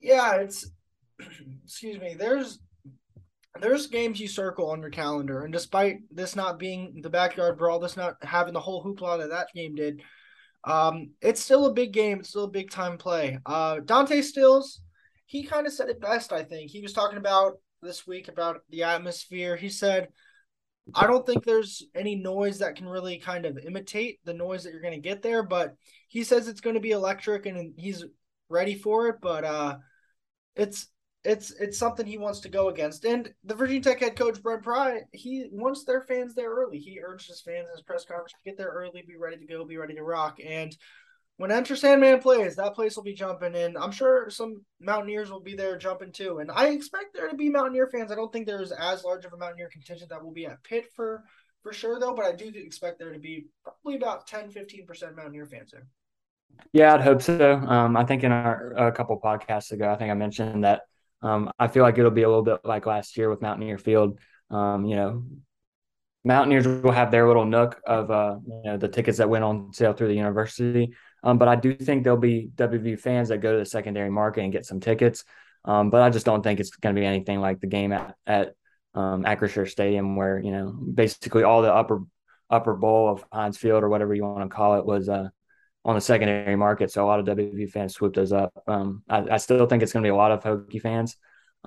Yeah, 0.00 0.34
it's, 0.34 0.70
excuse 1.64 1.98
me, 1.98 2.14
there's 2.18 2.58
there's 3.60 3.86
games 3.86 4.20
you 4.20 4.28
circle 4.28 4.70
on 4.70 4.80
your 4.80 4.90
calendar, 4.90 5.44
and 5.44 5.52
despite 5.52 6.00
this 6.10 6.34
not 6.34 6.58
being 6.58 7.00
the 7.02 7.10
backyard 7.10 7.56
brawl, 7.56 7.78
this 7.78 7.96
not 7.96 8.16
having 8.22 8.52
the 8.52 8.60
whole 8.60 8.84
hoopla 8.84 9.18
that 9.18 9.30
that 9.30 9.48
game 9.54 9.76
did, 9.76 10.02
um, 10.66 11.10
it's 11.20 11.42
still 11.42 11.66
a 11.66 11.72
big 11.72 11.92
game. 11.92 12.20
It's 12.20 12.30
still 12.30 12.44
a 12.44 12.50
big 12.50 12.70
time 12.70 12.96
play. 12.96 13.38
Uh, 13.44 13.80
Dante 13.84 14.22
Stills, 14.22 14.80
he 15.26 15.42
kind 15.42 15.66
of 15.66 15.72
said 15.72 15.88
it 15.88 16.00
best. 16.00 16.32
I 16.32 16.42
think 16.42 16.70
he 16.70 16.80
was 16.80 16.92
talking 16.92 17.18
about 17.18 17.54
this 17.82 18.06
week 18.06 18.28
about 18.28 18.62
the 18.70 18.84
atmosphere. 18.84 19.56
He 19.56 19.68
said, 19.68 20.08
"I 20.94 21.06
don't 21.06 21.26
think 21.26 21.44
there's 21.44 21.82
any 21.94 22.16
noise 22.16 22.58
that 22.58 22.76
can 22.76 22.88
really 22.88 23.18
kind 23.18 23.44
of 23.44 23.58
imitate 23.58 24.20
the 24.24 24.34
noise 24.34 24.64
that 24.64 24.72
you're 24.72 24.80
going 24.80 24.94
to 24.94 25.08
get 25.08 25.22
there, 25.22 25.42
but 25.42 25.74
he 26.08 26.24
says 26.24 26.48
it's 26.48 26.62
going 26.62 26.74
to 26.74 26.80
be 26.80 26.92
electric, 26.92 27.46
and 27.46 27.74
he's 27.76 28.04
ready 28.48 28.74
for 28.74 29.08
it. 29.08 29.16
But 29.20 29.44
uh, 29.44 29.76
it's 30.56 30.86
it's 31.24 31.52
it's 31.52 31.78
something 31.78 32.06
he 32.06 32.18
wants 32.18 32.40
to 32.40 32.48
go 32.48 32.68
against. 32.68 33.04
And 33.04 33.32
the 33.44 33.54
Virginia 33.54 33.82
Tech 33.82 34.00
head 34.00 34.16
coach 34.16 34.42
Brent 34.42 34.62
Pry, 34.62 35.02
he 35.12 35.46
wants 35.50 35.84
their 35.84 36.02
fans 36.02 36.34
there 36.34 36.50
early. 36.50 36.78
He 36.78 37.00
urged 37.00 37.28
his 37.28 37.40
fans 37.40 37.66
in 37.70 37.76
his 37.76 37.82
press 37.82 38.04
conference 38.04 38.32
to 38.32 38.38
get 38.44 38.58
there 38.58 38.68
early, 38.68 39.02
be 39.06 39.16
ready 39.16 39.38
to 39.38 39.46
go, 39.46 39.64
be 39.64 39.78
ready 39.78 39.94
to 39.94 40.02
rock. 40.02 40.38
And 40.44 40.76
when 41.36 41.50
Enter 41.50 41.74
Sandman 41.74 42.20
plays, 42.20 42.56
that 42.56 42.74
place 42.74 42.94
will 42.94 43.02
be 43.02 43.14
jumping, 43.14 43.56
and 43.56 43.76
I'm 43.76 43.90
sure 43.90 44.30
some 44.30 44.62
Mountaineers 44.80 45.32
will 45.32 45.40
be 45.40 45.56
there 45.56 45.76
jumping 45.76 46.12
too. 46.12 46.38
And 46.38 46.50
I 46.50 46.68
expect 46.68 47.14
there 47.14 47.28
to 47.28 47.36
be 47.36 47.48
Mountaineer 47.48 47.88
fans. 47.88 48.12
I 48.12 48.14
don't 48.14 48.32
think 48.32 48.46
there's 48.46 48.70
as 48.70 49.02
large 49.02 49.24
of 49.24 49.32
a 49.32 49.36
Mountaineer 49.36 49.70
contingent 49.72 50.10
that 50.10 50.22
will 50.22 50.32
be 50.32 50.46
at 50.46 50.62
Pitt 50.62 50.86
for 50.94 51.24
for 51.62 51.72
sure 51.72 51.98
though, 51.98 52.14
but 52.14 52.26
I 52.26 52.32
do 52.32 52.52
expect 52.54 52.98
there 52.98 53.12
to 53.12 53.18
be 53.18 53.46
probably 53.64 53.96
about 53.96 54.26
10, 54.26 54.52
15% 54.52 55.16
Mountaineer 55.16 55.46
fans 55.46 55.72
there. 55.72 55.86
Yeah, 56.72 56.94
I'd 56.94 57.00
hope 57.00 57.22
so. 57.22 57.54
Um, 57.54 57.96
I 57.96 58.04
think 58.04 58.22
in 58.22 58.30
our 58.30 58.74
a 58.76 58.92
couple 58.92 59.18
podcasts 59.18 59.72
ago, 59.72 59.90
I 59.90 59.96
think 59.96 60.10
I 60.10 60.14
mentioned 60.14 60.62
that 60.62 60.82
um, 61.24 61.50
I 61.58 61.68
feel 61.68 61.82
like 61.82 61.98
it'll 61.98 62.10
be 62.10 62.22
a 62.22 62.28
little 62.28 62.42
bit 62.42 62.60
like 62.64 62.86
last 62.86 63.16
year 63.16 63.30
with 63.30 63.42
Mountaineer 63.42 63.78
Field. 63.78 64.18
um, 64.50 64.84
you 64.84 64.94
know, 64.94 65.24
Mountaineers 66.22 66.66
will 66.66 66.92
have 66.92 67.10
their 67.10 67.26
little 67.26 67.44
nook 67.44 67.80
of 67.86 68.10
uh, 68.10 68.36
you 68.46 68.62
know 68.64 68.76
the 68.76 68.88
tickets 68.88 69.18
that 69.18 69.28
went 69.28 69.44
on 69.44 69.72
sale 69.72 69.92
through 69.92 70.08
the 70.08 70.14
university. 70.14 70.94
Um, 71.22 71.38
but 71.38 71.48
I 71.48 71.56
do 71.56 71.74
think 71.74 72.04
there'll 72.04 72.18
be 72.18 72.50
WVU 72.54 72.98
fans 72.98 73.28
that 73.30 73.38
go 73.38 73.52
to 73.52 73.58
the 73.58 73.66
secondary 73.66 74.10
market 74.10 74.42
and 74.42 74.52
get 74.52 74.66
some 74.66 74.80
tickets. 74.80 75.24
Um, 75.64 75.88
but 75.90 76.02
I 76.02 76.10
just 76.10 76.26
don't 76.26 76.42
think 76.42 76.60
it's 76.60 76.70
going 76.70 76.94
to 76.94 77.00
be 77.00 77.06
anything 77.06 77.40
like 77.40 77.60
the 77.60 77.66
game 77.66 77.92
at, 77.92 78.14
at 78.26 78.54
um, 78.94 79.24
Acrisure 79.24 79.68
Stadium, 79.68 80.16
where 80.16 80.38
you 80.38 80.52
know 80.52 80.72
basically 80.72 81.42
all 81.42 81.62
the 81.62 81.72
upper 81.72 82.02
upper 82.50 82.74
bowl 82.74 83.10
of 83.10 83.24
Heinz 83.32 83.56
Field 83.58 83.82
or 83.82 83.88
whatever 83.88 84.14
you 84.14 84.24
want 84.24 84.48
to 84.48 84.54
call 84.54 84.78
it 84.78 84.86
was 84.86 85.08
uh, 85.08 85.28
on 85.84 85.94
the 85.94 86.00
secondary 86.00 86.56
market. 86.56 86.90
So 86.90 87.04
a 87.04 87.06
lot 87.06 87.20
of 87.20 87.26
WVU 87.26 87.70
fans 87.70 87.94
swooped 87.94 88.16
those 88.16 88.32
up. 88.32 88.52
Um, 88.66 89.02
I, 89.08 89.24
I, 89.32 89.36
still 89.36 89.66
think 89.66 89.82
it's 89.82 89.92
going 89.92 90.02
to 90.02 90.06
be 90.06 90.12
a 90.12 90.16
lot 90.16 90.32
of 90.32 90.42
Hokie 90.42 90.80
fans. 90.80 91.16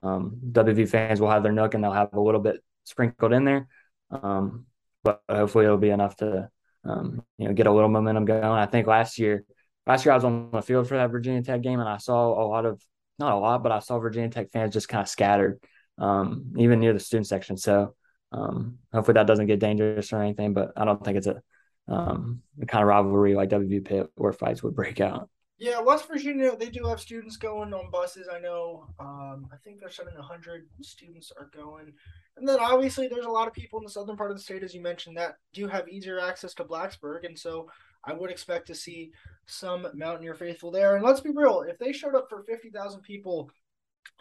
Um, 0.02 0.38
WVU 0.52 0.90
fans 0.90 1.22
will 1.22 1.30
have 1.30 1.44
their 1.44 1.52
nook 1.52 1.74
and 1.74 1.84
they'll 1.84 1.92
have 1.92 2.14
a 2.14 2.20
little 2.20 2.42
bit 2.42 2.64
sprinkled 2.84 3.34
in 3.34 3.46
there. 3.46 3.68
Um, 4.10 4.66
but 5.04 5.22
hopefully 5.30 5.66
it'll 5.66 5.78
be 5.78 5.90
enough 5.90 6.16
to 6.18 6.50
um, 6.84 7.24
you 7.38 7.48
know 7.48 7.54
get 7.54 7.68
a 7.68 7.72
little 7.72 7.90
momentum 7.90 8.26
going. 8.26 8.44
I 8.44 8.66
think 8.66 8.88
last 8.88 9.20
year, 9.20 9.44
last 9.86 10.06
year 10.06 10.14
I 10.14 10.16
was 10.16 10.26
on 10.26 10.50
the 10.52 10.62
field 10.62 10.88
for 10.88 10.98
that 10.98 11.12
Virginia 11.12 11.44
Tech 11.44 11.62
game 11.62 11.80
and 11.80 11.90
I 11.90 11.98
saw 11.98 12.44
a 12.44 12.46
lot 12.48 12.66
of 12.66 12.82
not 13.20 13.34
a 13.34 13.38
lot, 13.38 13.64
but 13.64 13.72
I 13.72 13.80
saw 13.80 14.00
Virginia 14.00 14.30
Tech 14.30 14.52
fans 14.52 14.74
just 14.74 14.90
kind 14.90 15.02
of 15.02 15.10
scattered, 15.10 15.60
um, 15.98 16.54
even 16.58 16.80
near 16.80 16.94
the 16.94 17.00
student 17.00 17.28
section. 17.28 17.58
So 17.58 17.96
um, 18.32 18.78
hopefully 18.94 19.14
that 19.14 19.28
doesn't 19.28 19.48
get 19.48 19.60
dangerous 19.60 20.14
or 20.14 20.22
anything. 20.22 20.54
But 20.54 20.72
I 20.76 20.86
don't 20.86 21.04
think 21.04 21.18
it's 21.18 21.28
a 21.28 21.42
um, 21.88 22.42
the 22.58 22.66
kind 22.66 22.82
of 22.82 22.90
rivalry 22.90 23.36
like 23.36 23.50
WVU 23.50 23.86
Pitt 23.86 24.12
where 24.16 24.34
fights 24.34 24.64
would 24.64 24.76
break 24.76 25.00
out. 25.00 25.30
Yeah, 25.60 25.80
West 25.80 26.08
Virginia, 26.08 26.56
they 26.56 26.70
do 26.70 26.86
have 26.86 27.00
students 27.00 27.36
going 27.36 27.74
on 27.74 27.90
buses. 27.90 28.28
I 28.32 28.40
know. 28.40 28.86
Um, 29.00 29.48
I 29.52 29.56
think 29.64 29.80
saying 29.90 30.10
100 30.16 30.68
students 30.82 31.32
are 31.36 31.50
going. 31.56 31.94
And 32.38 32.48
then 32.48 32.60
obviously, 32.60 33.08
there's 33.08 33.26
a 33.26 33.30
lot 33.30 33.48
of 33.48 33.56
people 33.56 33.80
in 33.80 33.86
the 33.86 33.90
southern 33.90 34.18
part 34.18 34.30
of 34.30 34.38
the 34.38 34.44
state, 34.44 34.62
as 34.62 34.76
you 34.76 34.82
mentioned, 34.82 35.18
that 35.18 35.38
do 35.54 35.68
have 35.68 35.90
easier 35.90 36.20
access 36.20 36.54
to 36.56 36.64
Blacksburg. 36.64 37.26
And 37.26 37.38
so 37.38 37.68
I 38.06 38.14
would 38.14 38.30
expect 38.30 38.68
to 38.68 38.76
see 38.76 39.12
some 39.48 39.88
Mountaineer 39.96 40.36
faithful 40.36 40.70
there. 40.70 40.96
And 40.96 41.04
let's 41.04 41.22
be 41.22 41.32
real, 41.34 41.64
if 41.68 41.80
they 41.80 41.92
showed 41.92 42.14
up 42.14 42.28
for 42.30 42.44
50,000 42.44 43.02
people 43.02 43.50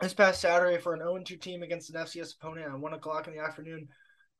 this 0.01 0.15
past 0.15 0.41
Saturday 0.41 0.79
for 0.79 0.95
an 0.95 1.01
0 1.01 1.23
2 1.23 1.37
team 1.37 1.63
against 1.63 1.91
an 1.91 2.01
FCS 2.01 2.37
opponent 2.37 2.73
at 2.73 2.81
1 2.81 2.93
o'clock 2.95 3.29
in 3.29 3.35
the 3.35 3.43
afternoon, 3.43 3.89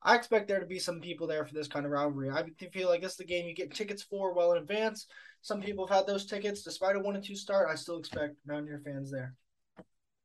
I 0.03 0.15
expect 0.15 0.47
there 0.47 0.59
to 0.59 0.65
be 0.65 0.79
some 0.79 1.01
people 1.01 1.27
there 1.27 1.45
for 1.45 1.53
this 1.53 1.67
kind 1.67 1.85
of 1.85 1.91
rivalry. 1.91 2.29
I 2.29 2.43
feel 2.71 2.87
like 2.87 3.01
this 3.01 3.13
is 3.13 3.17
the 3.17 3.25
game 3.25 3.47
you 3.47 3.55
get 3.55 3.73
tickets 3.73 4.03
for 4.03 4.33
well 4.33 4.53
in 4.53 4.59
advance. 4.59 5.07
Some 5.41 5.61
people 5.61 5.87
have 5.87 5.97
had 5.97 6.07
those 6.07 6.25
tickets. 6.25 6.61
Despite 6.61 6.95
a 6.95 6.99
1 6.99 7.15
and 7.15 7.23
2 7.23 7.35
start, 7.35 7.69
I 7.69 7.75
still 7.75 7.97
expect 7.97 8.35
Mountaineer 8.45 8.81
fans 8.83 9.11
there. 9.11 9.33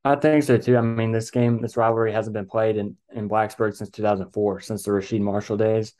I 0.05 0.15
think 0.15 0.43
so 0.43 0.57
too. 0.57 0.77
I 0.77 0.81
mean, 0.81 1.11
this 1.11 1.31
game, 1.31 1.61
this 1.61 1.77
rivalry 1.77 2.11
hasn't 2.11 2.33
been 2.33 2.45
played 2.45 2.77
in, 2.77 2.97
in 3.13 3.29
Blacksburg 3.29 3.75
since 3.75 3.89
2004, 3.89 4.59
since 4.59 4.83
the 4.83 4.91
Rasheed 4.91 5.21
Marshall 5.21 5.57
days. 5.57 5.93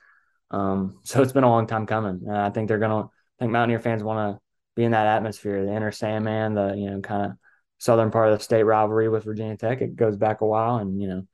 Um, 0.51 0.99
so 1.03 1.21
it's 1.21 1.31
been 1.31 1.43
a 1.43 1.49
long 1.49 1.67
time 1.67 1.85
coming. 1.85 2.21
And 2.27 2.37
I 2.37 2.49
think 2.49 2.67
they're 2.67 2.79
going 2.79 3.03
to, 3.03 3.09
I 3.09 3.43
think 3.43 3.51
Mountaineer 3.51 3.79
fans 3.79 4.03
want 4.03 4.35
to 4.35 4.41
be 4.75 4.83
in 4.83 4.91
that 4.91 5.07
atmosphere, 5.07 5.65
the 5.65 5.71
Enter 5.71 5.91
Sandman, 5.91 6.55
the, 6.55 6.75
you 6.75 6.89
know, 6.89 6.99
kind 7.01 7.31
of 7.31 7.37
southern 7.79 8.11
part 8.11 8.31
of 8.31 8.37
the 8.37 8.43
state 8.43 8.63
rivalry 8.63 9.09
with 9.09 9.23
Virginia 9.23 9.57
Tech. 9.57 9.81
It 9.81 9.95
goes 9.95 10.17
back 10.17 10.41
a 10.41 10.45
while 10.45 10.77
and, 10.77 11.01
you 11.01 11.07
know, 11.07 11.27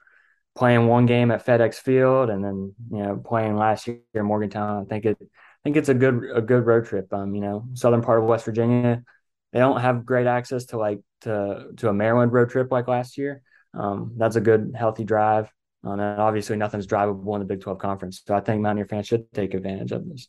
playing 0.55 0.87
one 0.87 1.05
game 1.05 1.31
at 1.31 1.45
FedEx 1.45 1.75
Field 1.75 2.29
and 2.29 2.43
then, 2.43 2.73
you 2.91 3.03
know, 3.03 3.17
playing 3.17 3.55
last 3.55 3.87
year 3.87 3.99
in 4.13 4.25
Morgantown. 4.25 4.83
I 4.83 4.85
think 4.85 5.05
it, 5.05 5.17
I 5.21 5.25
think 5.63 5.77
it's 5.77 5.89
a 5.89 5.93
good, 5.93 6.23
a 6.33 6.41
good 6.41 6.65
road 6.65 6.85
trip. 6.85 7.11
Um, 7.13 7.35
you 7.35 7.41
know, 7.41 7.65
southern 7.73 8.01
part 8.01 8.19
of 8.19 8.25
West 8.25 8.45
Virginia, 8.45 9.03
they 9.51 9.59
don't 9.59 9.79
have 9.81 10.05
great 10.05 10.27
access 10.27 10.65
to 10.65 10.77
like 10.77 10.99
to 11.21 11.67
to 11.77 11.89
a 11.89 11.93
Maryland 11.93 12.31
road 12.31 12.49
trip 12.49 12.71
like 12.71 12.87
last 12.87 13.17
year. 13.17 13.41
Um, 13.73 14.13
that's 14.17 14.35
a 14.35 14.41
good 14.41 14.73
healthy 14.77 15.03
drive. 15.03 15.51
Um, 15.83 15.99
and 15.99 16.19
obviously 16.19 16.57
nothing's 16.57 16.87
drivable 16.87 17.35
in 17.35 17.39
the 17.39 17.45
Big 17.45 17.61
12 17.61 17.79
conference. 17.79 18.21
So 18.25 18.35
I 18.35 18.41
think 18.41 18.61
Mountaineer 18.61 18.87
fans 18.87 19.07
should 19.07 19.31
take 19.33 19.53
advantage 19.53 19.91
of 19.91 20.07
this. 20.07 20.27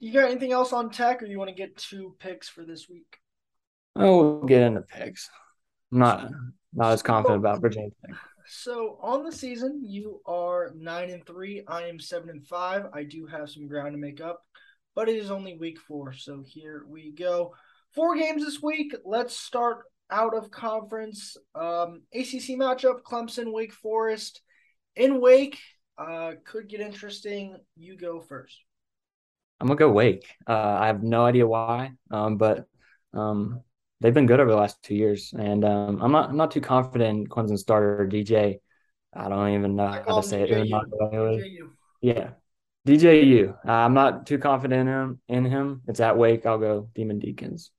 You 0.00 0.12
got 0.12 0.30
anything 0.30 0.52
else 0.52 0.72
on 0.72 0.90
tech 0.90 1.22
or 1.22 1.26
you 1.26 1.38
want 1.38 1.48
to 1.48 1.54
get 1.54 1.76
two 1.76 2.16
picks 2.18 2.48
for 2.48 2.64
this 2.64 2.88
week? 2.88 3.18
Oh, 3.96 4.38
we'll 4.38 4.44
get 4.44 4.62
into 4.62 4.82
picks. 4.82 5.30
I'm 5.92 5.98
not 5.98 6.30
not 6.74 6.92
as 6.92 7.02
confident 7.02 7.38
about 7.40 7.60
Virginia 7.60 7.90
Tech. 8.04 8.16
So 8.46 8.98
on 9.00 9.24
the 9.24 9.32
season, 9.32 9.80
you 9.84 10.20
are 10.26 10.72
nine 10.76 11.10
and 11.10 11.24
three. 11.24 11.64
I 11.66 11.84
am 11.84 11.98
seven 11.98 12.28
and 12.28 12.46
five. 12.46 12.86
I 12.92 13.04
do 13.04 13.26
have 13.26 13.48
some 13.48 13.66
ground 13.66 13.92
to 13.92 13.98
make 13.98 14.20
up 14.20 14.42
but 14.94 15.08
it 15.08 15.16
is 15.16 15.30
only 15.30 15.56
week 15.56 15.78
four. 15.80 16.12
So 16.12 16.42
here 16.46 16.84
we 16.88 17.12
go. 17.12 17.54
Four 17.94 18.16
games 18.16 18.44
this 18.44 18.62
week. 18.62 18.94
Let's 19.04 19.36
start 19.36 19.84
out 20.10 20.34
of 20.34 20.50
conference. 20.50 21.36
Um, 21.54 22.02
ACC 22.12 22.56
matchup 22.56 23.02
Clemson, 23.02 23.52
Wake 23.52 23.72
Forest. 23.72 24.40
In 24.96 25.20
Wake, 25.20 25.58
uh, 25.98 26.32
could 26.44 26.68
get 26.68 26.80
interesting. 26.80 27.56
You 27.76 27.96
go 27.96 28.20
first. 28.20 28.56
I'm 29.60 29.68
gonna 29.68 29.78
go 29.78 29.90
Wake. 29.90 30.26
Uh, 30.46 30.76
I 30.80 30.86
have 30.88 31.02
no 31.02 31.24
idea 31.24 31.46
why, 31.46 31.92
um, 32.10 32.36
but 32.36 32.66
um, 33.12 33.62
they've 34.00 34.14
been 34.14 34.26
good 34.26 34.40
over 34.40 34.50
the 34.50 34.56
last 34.56 34.82
two 34.82 34.94
years, 34.94 35.32
and 35.36 35.64
um, 35.64 36.00
I'm 36.02 36.12
not 36.12 36.30
I'm 36.30 36.36
not 36.36 36.50
too 36.50 36.60
confident 36.60 37.18
in 37.18 37.26
Clemson 37.26 37.58
starter 37.58 38.06
DJ. 38.10 38.60
I 39.12 39.28
don't 39.28 39.54
even 39.54 39.76
know 39.76 39.86
how 39.86 40.20
to 40.20 40.26
say 40.26 40.42
it. 40.42 41.70
Yeah, 42.02 42.30
DJU. 42.86 43.56
Uh, 43.66 43.70
I'm 43.70 43.94
not 43.94 44.26
too 44.26 44.38
confident 44.38 44.88
in 44.88 44.94
him. 44.94 45.20
In 45.28 45.44
him, 45.44 45.82
it's 45.88 46.00
at 46.00 46.18
Wake. 46.18 46.46
I'll 46.46 46.58
go 46.58 46.88
Demon 46.94 47.18
Deacons. 47.18 47.70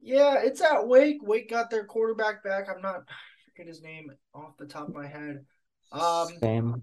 Yeah, 0.00 0.40
it's 0.42 0.60
at 0.60 0.88
Wake. 0.88 1.18
Wake 1.22 1.50
got 1.50 1.70
their 1.70 1.84
quarterback 1.84 2.42
back. 2.42 2.68
I'm 2.74 2.80
not 2.80 3.04
I 3.06 3.50
forget 3.50 3.68
his 3.68 3.82
name 3.82 4.10
off 4.34 4.56
the 4.58 4.66
top 4.66 4.88
of 4.88 4.94
my 4.94 5.06
head. 5.06 5.44
Um, 5.92 6.28
Sam. 6.40 6.82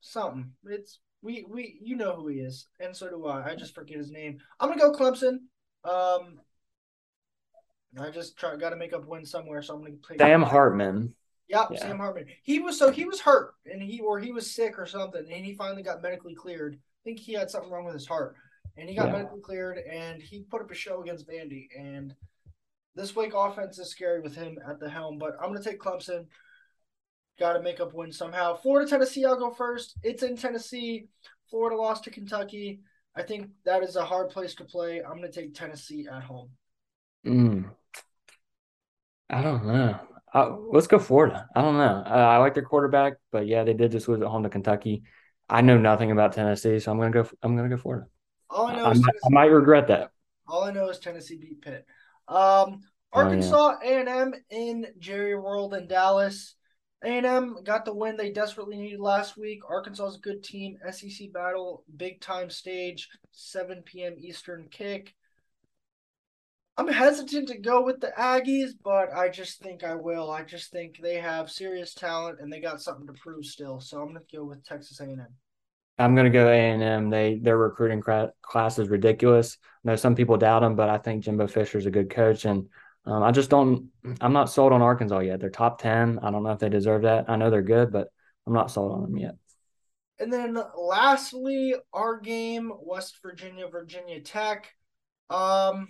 Something. 0.00 0.52
It's 0.66 0.98
we 1.22 1.44
we 1.48 1.78
you 1.80 1.96
know 1.96 2.16
who 2.16 2.28
he 2.28 2.38
is, 2.38 2.66
and 2.80 2.94
so 2.94 3.08
do 3.08 3.26
I. 3.26 3.50
I 3.50 3.54
just 3.54 3.74
forget 3.74 3.98
his 3.98 4.10
name. 4.10 4.38
I'm 4.58 4.68
gonna 4.68 4.80
go 4.80 4.92
Clemson. 4.92 5.38
Um, 5.84 6.40
I 7.98 8.10
just 8.10 8.36
try 8.36 8.56
got 8.56 8.70
to 8.70 8.76
make 8.76 8.92
up 8.92 9.06
win 9.06 9.24
somewhere, 9.24 9.62
so 9.62 9.74
I'm 9.74 9.82
gonna 9.82 9.94
play. 9.96 10.16
Sam 10.18 10.42
Hartman. 10.42 11.14
Yep, 11.48 11.68
yeah. 11.72 11.80
Sam 11.80 11.98
Hartman. 11.98 12.26
He 12.42 12.58
was 12.58 12.78
so 12.78 12.90
he 12.90 13.04
was 13.04 13.20
hurt 13.20 13.54
and 13.64 13.82
he 13.82 14.00
or 14.00 14.18
he 14.18 14.32
was 14.32 14.50
sick 14.50 14.78
or 14.78 14.86
something, 14.86 15.24
and 15.30 15.44
he 15.44 15.54
finally 15.54 15.82
got 15.82 16.02
medically 16.02 16.34
cleared. 16.34 16.74
I 16.74 17.00
think 17.04 17.18
he 17.18 17.32
had 17.32 17.50
something 17.50 17.70
wrong 17.70 17.84
with 17.84 17.94
his 17.94 18.06
heart, 18.06 18.36
and 18.76 18.88
he 18.88 18.94
got 18.94 19.06
yeah. 19.06 19.12
medically 19.12 19.40
cleared, 19.40 19.78
and 19.78 20.20
he 20.20 20.42
put 20.42 20.60
up 20.60 20.70
a 20.70 20.74
show 20.74 21.00
against 21.02 21.28
Vandy. 21.28 21.68
And 21.76 22.14
this 22.94 23.16
week 23.16 23.32
offense 23.34 23.78
is 23.78 23.90
scary 23.90 24.20
with 24.20 24.34
him 24.34 24.58
at 24.68 24.78
the 24.78 24.90
helm, 24.90 25.16
but 25.18 25.36
I'm 25.40 25.48
gonna 25.48 25.62
take 25.62 25.80
Clemson. 25.80 26.26
Got 27.38 27.52
to 27.52 27.62
make 27.62 27.78
up 27.78 27.94
win 27.94 28.10
somehow. 28.10 28.56
Florida, 28.56 28.90
Tennessee. 28.90 29.24
I'll 29.24 29.38
go 29.38 29.52
first. 29.52 29.94
It's 30.02 30.24
in 30.24 30.36
Tennessee. 30.36 31.06
Florida 31.48 31.76
lost 31.76 32.02
to 32.04 32.10
Kentucky. 32.10 32.80
I 33.14 33.22
think 33.22 33.50
that 33.64 33.84
is 33.84 33.94
a 33.94 34.04
hard 34.04 34.30
place 34.30 34.56
to 34.56 34.64
play. 34.64 35.00
I'm 35.02 35.14
gonna 35.14 35.30
take 35.30 35.54
Tennessee 35.54 36.06
at 36.12 36.24
home. 36.24 36.50
Mm. 37.26 37.70
I 39.30 39.42
don't 39.42 39.66
know. 39.66 40.00
Uh, 40.32 40.56
let's 40.70 40.86
go 40.86 40.98
Florida. 40.98 41.46
I 41.54 41.62
don't 41.62 41.76
know. 41.76 42.02
Uh, 42.06 42.10
I 42.10 42.36
like 42.38 42.54
their 42.54 42.64
quarterback, 42.64 43.14
but 43.32 43.46
yeah, 43.46 43.64
they 43.64 43.74
did 43.74 43.92
just 43.92 44.08
lose 44.08 44.20
at 44.20 44.28
home 44.28 44.42
to 44.42 44.48
Kentucky. 44.48 45.02
I 45.48 45.62
know 45.62 45.78
nothing 45.78 46.10
about 46.10 46.32
Tennessee, 46.32 46.78
so 46.78 46.92
I'm 46.92 46.98
gonna 46.98 47.10
go. 47.10 47.28
I'm 47.42 47.56
gonna 47.56 47.68
go 47.68 47.76
Florida. 47.78 48.06
All 48.50 48.66
I 48.66 48.76
know 48.76 48.84
I, 48.84 48.90
is 48.92 49.00
might, 49.00 49.14
I 49.24 49.28
might 49.30 49.46
regret 49.46 49.88
that. 49.88 50.10
All 50.46 50.64
I 50.64 50.72
know 50.72 50.88
is 50.88 50.98
Tennessee 50.98 51.38
beat 51.38 51.62
Pitt. 51.62 51.86
Um, 52.26 52.80
Arkansas 53.12 53.76
A 53.82 54.00
and 54.00 54.08
M 54.08 54.34
in 54.50 54.86
Jerry 54.98 55.34
World 55.34 55.74
in 55.74 55.88
Dallas. 55.88 56.54
A&M 57.04 57.58
got 57.62 57.84
the 57.84 57.94
win 57.94 58.16
they 58.16 58.32
desperately 58.32 58.76
needed 58.76 58.98
last 58.98 59.36
week. 59.36 59.60
Arkansas 59.68 60.06
is 60.06 60.16
a 60.16 60.20
good 60.20 60.42
team. 60.42 60.76
SEC 60.90 61.32
battle, 61.32 61.84
big 61.96 62.20
time 62.20 62.50
stage, 62.50 63.08
7 63.30 63.82
p.m. 63.84 64.16
Eastern 64.18 64.66
kick. 64.68 65.14
I'm 66.78 66.86
hesitant 66.86 67.48
to 67.48 67.58
go 67.58 67.82
with 67.82 68.00
the 68.00 68.12
Aggies, 68.16 68.70
but 68.84 69.12
I 69.12 69.28
just 69.28 69.60
think 69.60 69.82
I 69.82 69.96
will. 69.96 70.30
I 70.30 70.44
just 70.44 70.70
think 70.70 71.00
they 71.02 71.16
have 71.16 71.50
serious 71.50 71.92
talent 71.92 72.38
and 72.40 72.52
they 72.52 72.60
got 72.60 72.80
something 72.80 73.06
to 73.08 73.12
prove 73.14 73.44
still. 73.44 73.80
So 73.80 74.00
I'm 74.00 74.12
going 74.12 74.24
to 74.24 74.36
go 74.36 74.44
with 74.44 74.64
Texas 74.64 75.00
A&M. 75.00 75.26
I'm 75.98 76.14
going 76.14 76.26
to 76.26 76.30
go 76.30 76.48
A&M. 76.48 77.10
They 77.10 77.40
their 77.42 77.58
recruiting 77.58 78.00
class 78.00 78.78
is 78.78 78.88
ridiculous. 78.88 79.58
I 79.84 79.90
know 79.90 79.96
some 79.96 80.14
people 80.14 80.36
doubt 80.36 80.60
them, 80.60 80.76
but 80.76 80.88
I 80.88 80.98
think 80.98 81.24
Jimbo 81.24 81.48
Fisher 81.48 81.78
is 81.78 81.86
a 81.86 81.90
good 81.90 82.10
coach, 82.10 82.44
and 82.44 82.68
um, 83.04 83.24
I 83.24 83.32
just 83.32 83.50
don't. 83.50 83.88
I'm 84.20 84.32
not 84.32 84.48
sold 84.48 84.72
on 84.72 84.80
Arkansas 84.80 85.18
yet. 85.18 85.40
They're 85.40 85.50
top 85.50 85.82
ten. 85.82 86.20
I 86.22 86.30
don't 86.30 86.44
know 86.44 86.52
if 86.52 86.60
they 86.60 86.68
deserve 86.68 87.02
that. 87.02 87.24
I 87.28 87.34
know 87.34 87.50
they're 87.50 87.62
good, 87.62 87.90
but 87.90 88.12
I'm 88.46 88.52
not 88.52 88.70
sold 88.70 88.92
on 88.92 89.02
them 89.02 89.16
yet. 89.16 89.34
And 90.20 90.32
then 90.32 90.56
lastly, 90.76 91.74
our 91.92 92.20
game, 92.20 92.72
West 92.80 93.18
Virginia, 93.20 93.66
Virginia 93.66 94.20
Tech. 94.20 94.72
Um, 95.30 95.88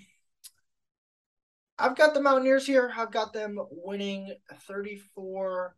I've 1.79 1.97
got 1.97 2.15
the 2.15 2.21
Mountaineers 2.21 2.67
here. 2.67 2.93
I've 2.97 3.13
got 3.13 3.33
them 3.33 3.59
winning 3.71 4.35
34 4.67 5.77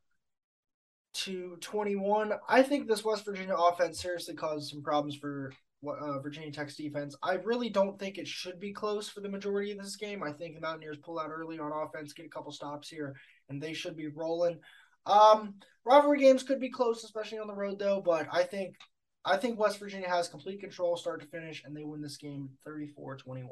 to 1.13 1.57
21. 1.61 2.33
I 2.49 2.63
think 2.63 2.87
this 2.87 3.05
West 3.05 3.25
Virginia 3.25 3.55
offense 3.55 4.01
seriously 4.01 4.35
caused 4.35 4.71
some 4.71 4.83
problems 4.83 5.17
for 5.17 5.53
uh, 5.87 6.19
Virginia 6.21 6.53
Tech's 6.53 6.77
defense. 6.77 7.17
I 7.23 7.35
really 7.35 7.69
don't 7.69 7.99
think 7.99 8.17
it 8.17 8.29
should 8.29 8.61
be 8.61 8.73
close 8.73 9.09
for 9.09 9.21
the 9.21 9.29
majority 9.29 9.73
of 9.73 9.79
this 9.79 9.97
game. 9.97 10.23
I 10.23 10.33
think 10.33 10.55
the 10.55 10.61
Mountaineers 10.61 10.99
pull 11.03 11.19
out 11.19 11.31
early 11.31 11.59
on 11.59 11.73
offense, 11.73 12.13
get 12.13 12.27
a 12.27 12.31
couple 12.31 12.53
stops 12.53 12.89
here, 12.89 13.15
and 13.49 13.61
they 13.61 13.73
should 13.73 13.97
be 13.97 14.09
rolling. 14.09 14.59
Um, 15.07 15.55
rivalry 15.85 16.21
games 16.21 16.43
could 16.43 16.61
be 16.61 16.71
close, 16.71 17.05
especially 17.05 17.39
on 17.39 17.49
the 17.49 17.55
road, 17.55 17.79
though. 17.79 18.01
But 18.01 18.29
I 18.33 18.43
think 18.45 18.77
I 19.25 19.37
think 19.37 19.59
West 19.59 19.79
Virginia 19.79 20.09
has 20.09 20.29
complete 20.29 20.61
control, 20.61 20.97
start 20.97 21.21
to 21.21 21.27
finish, 21.27 21.63
and 21.65 21.77
they 21.77 21.85
win 21.85 22.01
this 22.01 22.17
game 22.17 22.51
34-21. 22.67 23.49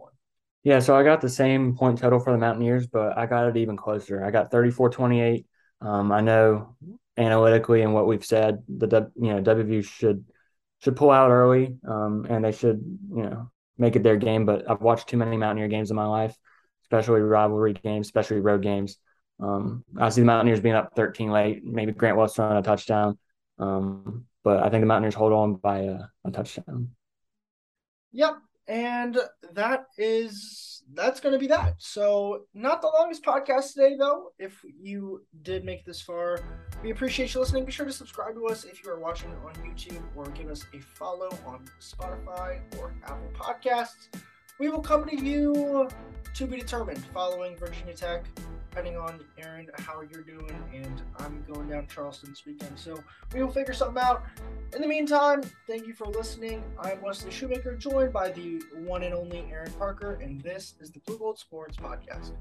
Yeah, 0.65 0.81
so 0.81 0.97
I 0.97 1.03
got 1.03 1.21
the 1.21 1.29
same 1.29 1.77
point 1.77 1.99
total 1.99 2.19
for 2.21 2.33
the 2.33 2.39
Mountaineers, 2.39 2.87
but 2.87 3.17
I 3.17 3.27
got 3.27 3.49
it 3.49 3.57
even 3.57 3.77
closer. 3.77 4.25
I 4.25 4.31
got 4.31 4.51
34-28. 4.51 5.47
Um, 5.81 6.11
I 6.13 6.21
know 6.21 6.77
analytically 7.17 7.83
and 7.83 7.95
what 7.95 8.07
we've 8.07 8.25
said, 8.25 8.63
the 8.69 9.11
you 9.17 9.35
know 9.35 9.41
WVU 9.41 9.83
should 9.83 10.25
should 10.81 10.97
pull 10.97 11.11
out 11.11 11.31
early, 11.31 11.77
um, 11.87 12.27
and 12.29 12.45
they 12.45 12.53
should 12.53 12.81
you 13.15 13.23
know 13.23 13.51
make 13.79 13.97
it 13.97 14.03
their 14.03 14.17
game. 14.17 14.45
But 14.47 14.69
I've 14.71 14.81
watched 14.83 15.09
too 15.09 15.17
many 15.17 15.37
Mountaineer 15.37 15.69
games 15.69 15.91
in 15.91 15.97
my 15.97 16.07
life, 16.07 16.37
especially 16.83 17.21
rivalry 17.21 17.75
games, 17.75 18.07
especially 18.09 18.41
road 18.41 18.63
games. 18.63 18.97
Um, 19.41 19.85
I 19.97 20.09
see 20.09 20.21
the 20.23 20.27
Mountaineers 20.27 20.61
being 20.61 20.75
up 20.75 20.95
13 20.97 21.31
late, 21.31 21.65
maybe 21.65 21.93
Grant 21.93 22.17
Wells 22.17 22.35
throwing 22.35 22.57
a 22.57 22.63
touchdown. 22.63 23.19
Um, 23.59 24.27
but 24.43 24.63
I 24.63 24.71
think 24.71 24.83
the 24.83 24.87
Mountaineers 24.87 25.15
hold 25.15 25.33
on 25.33 25.55
by 25.55 25.81
a, 25.81 25.99
a 26.25 26.31
touchdown. 26.33 26.91
Yep, 28.13 28.39
and 28.69 29.19
that 29.55 29.87
is 29.97 30.83
that's 30.95 31.21
going 31.21 31.33
to 31.33 31.39
be 31.39 31.47
that. 31.49 31.75
So, 31.79 32.45
not 32.55 32.81
the 32.81 32.89
longest 32.89 33.25
podcast 33.25 33.75
today, 33.75 33.97
though. 33.99 34.33
If 34.39 34.63
you 34.81 35.23
did 35.43 35.65
make 35.65 35.85
this 35.85 36.01
far, 36.01 36.41
we 36.83 36.91
appreciate 36.91 37.35
you 37.35 37.41
listening. 37.41 37.65
Be 37.65 37.73
sure 37.73 37.87
to 37.87 37.93
subscribe 37.93 38.35
to 38.35 38.47
us 38.47 38.65
if 38.65 38.85
you 38.85 38.91
are 38.91 38.99
watching 38.99 39.31
on 39.45 39.53
YouTube, 39.55 40.03
or 40.15 40.27
give 40.27 40.49
us 40.49 40.65
a 40.75 40.81
follow 40.81 41.29
on 41.47 41.65
Spotify 41.81 42.61
or 42.79 42.95
Apple 43.05 43.31
Podcasts. 43.35 44.09
We 44.59 44.69
will 44.69 44.83
come 44.83 45.07
to 45.09 45.17
you 45.17 45.89
to 46.35 46.47
be 46.47 46.59
determined 46.59 47.05
following 47.13 47.57
Virginia 47.57 47.95
Tech 47.95 48.27
depending 48.71 48.97
on 48.97 49.21
Aaron 49.39 49.69
how 49.79 50.03
you're 50.03 50.23
doing, 50.23 50.55
and 50.75 51.03
I'm 51.19 51.45
going 51.51 51.69
down 51.69 51.87
to 51.87 51.95
Charleston 51.95 52.31
this 52.31 52.45
weekend. 52.47 52.79
So 52.79 53.03
we 53.35 53.43
will 53.43 53.51
figure 53.51 53.73
something 53.73 54.03
out. 54.03 54.25
In 54.75 54.83
the 54.83 54.89
meantime, 54.89 55.43
thank 55.67 55.87
you 55.87 55.95
for 55.95 56.07
listening. 56.07 56.63
I'm 56.79 57.01
Wesley 57.03 57.31
Shoemaker, 57.31 57.77
joined 57.77 58.13
by 58.13 58.31
the 58.31 58.63
one 58.75 59.03
and 59.03 59.15
only 59.15 59.47
Aaron 59.51 59.73
Parker, 59.73 60.19
and 60.23 60.41
this 60.43 60.75
is 60.81 60.91
the 60.91 61.01
Blue 61.01 61.19
Gold 61.19 61.39
Sports 61.39 61.77
Podcast. 61.77 62.33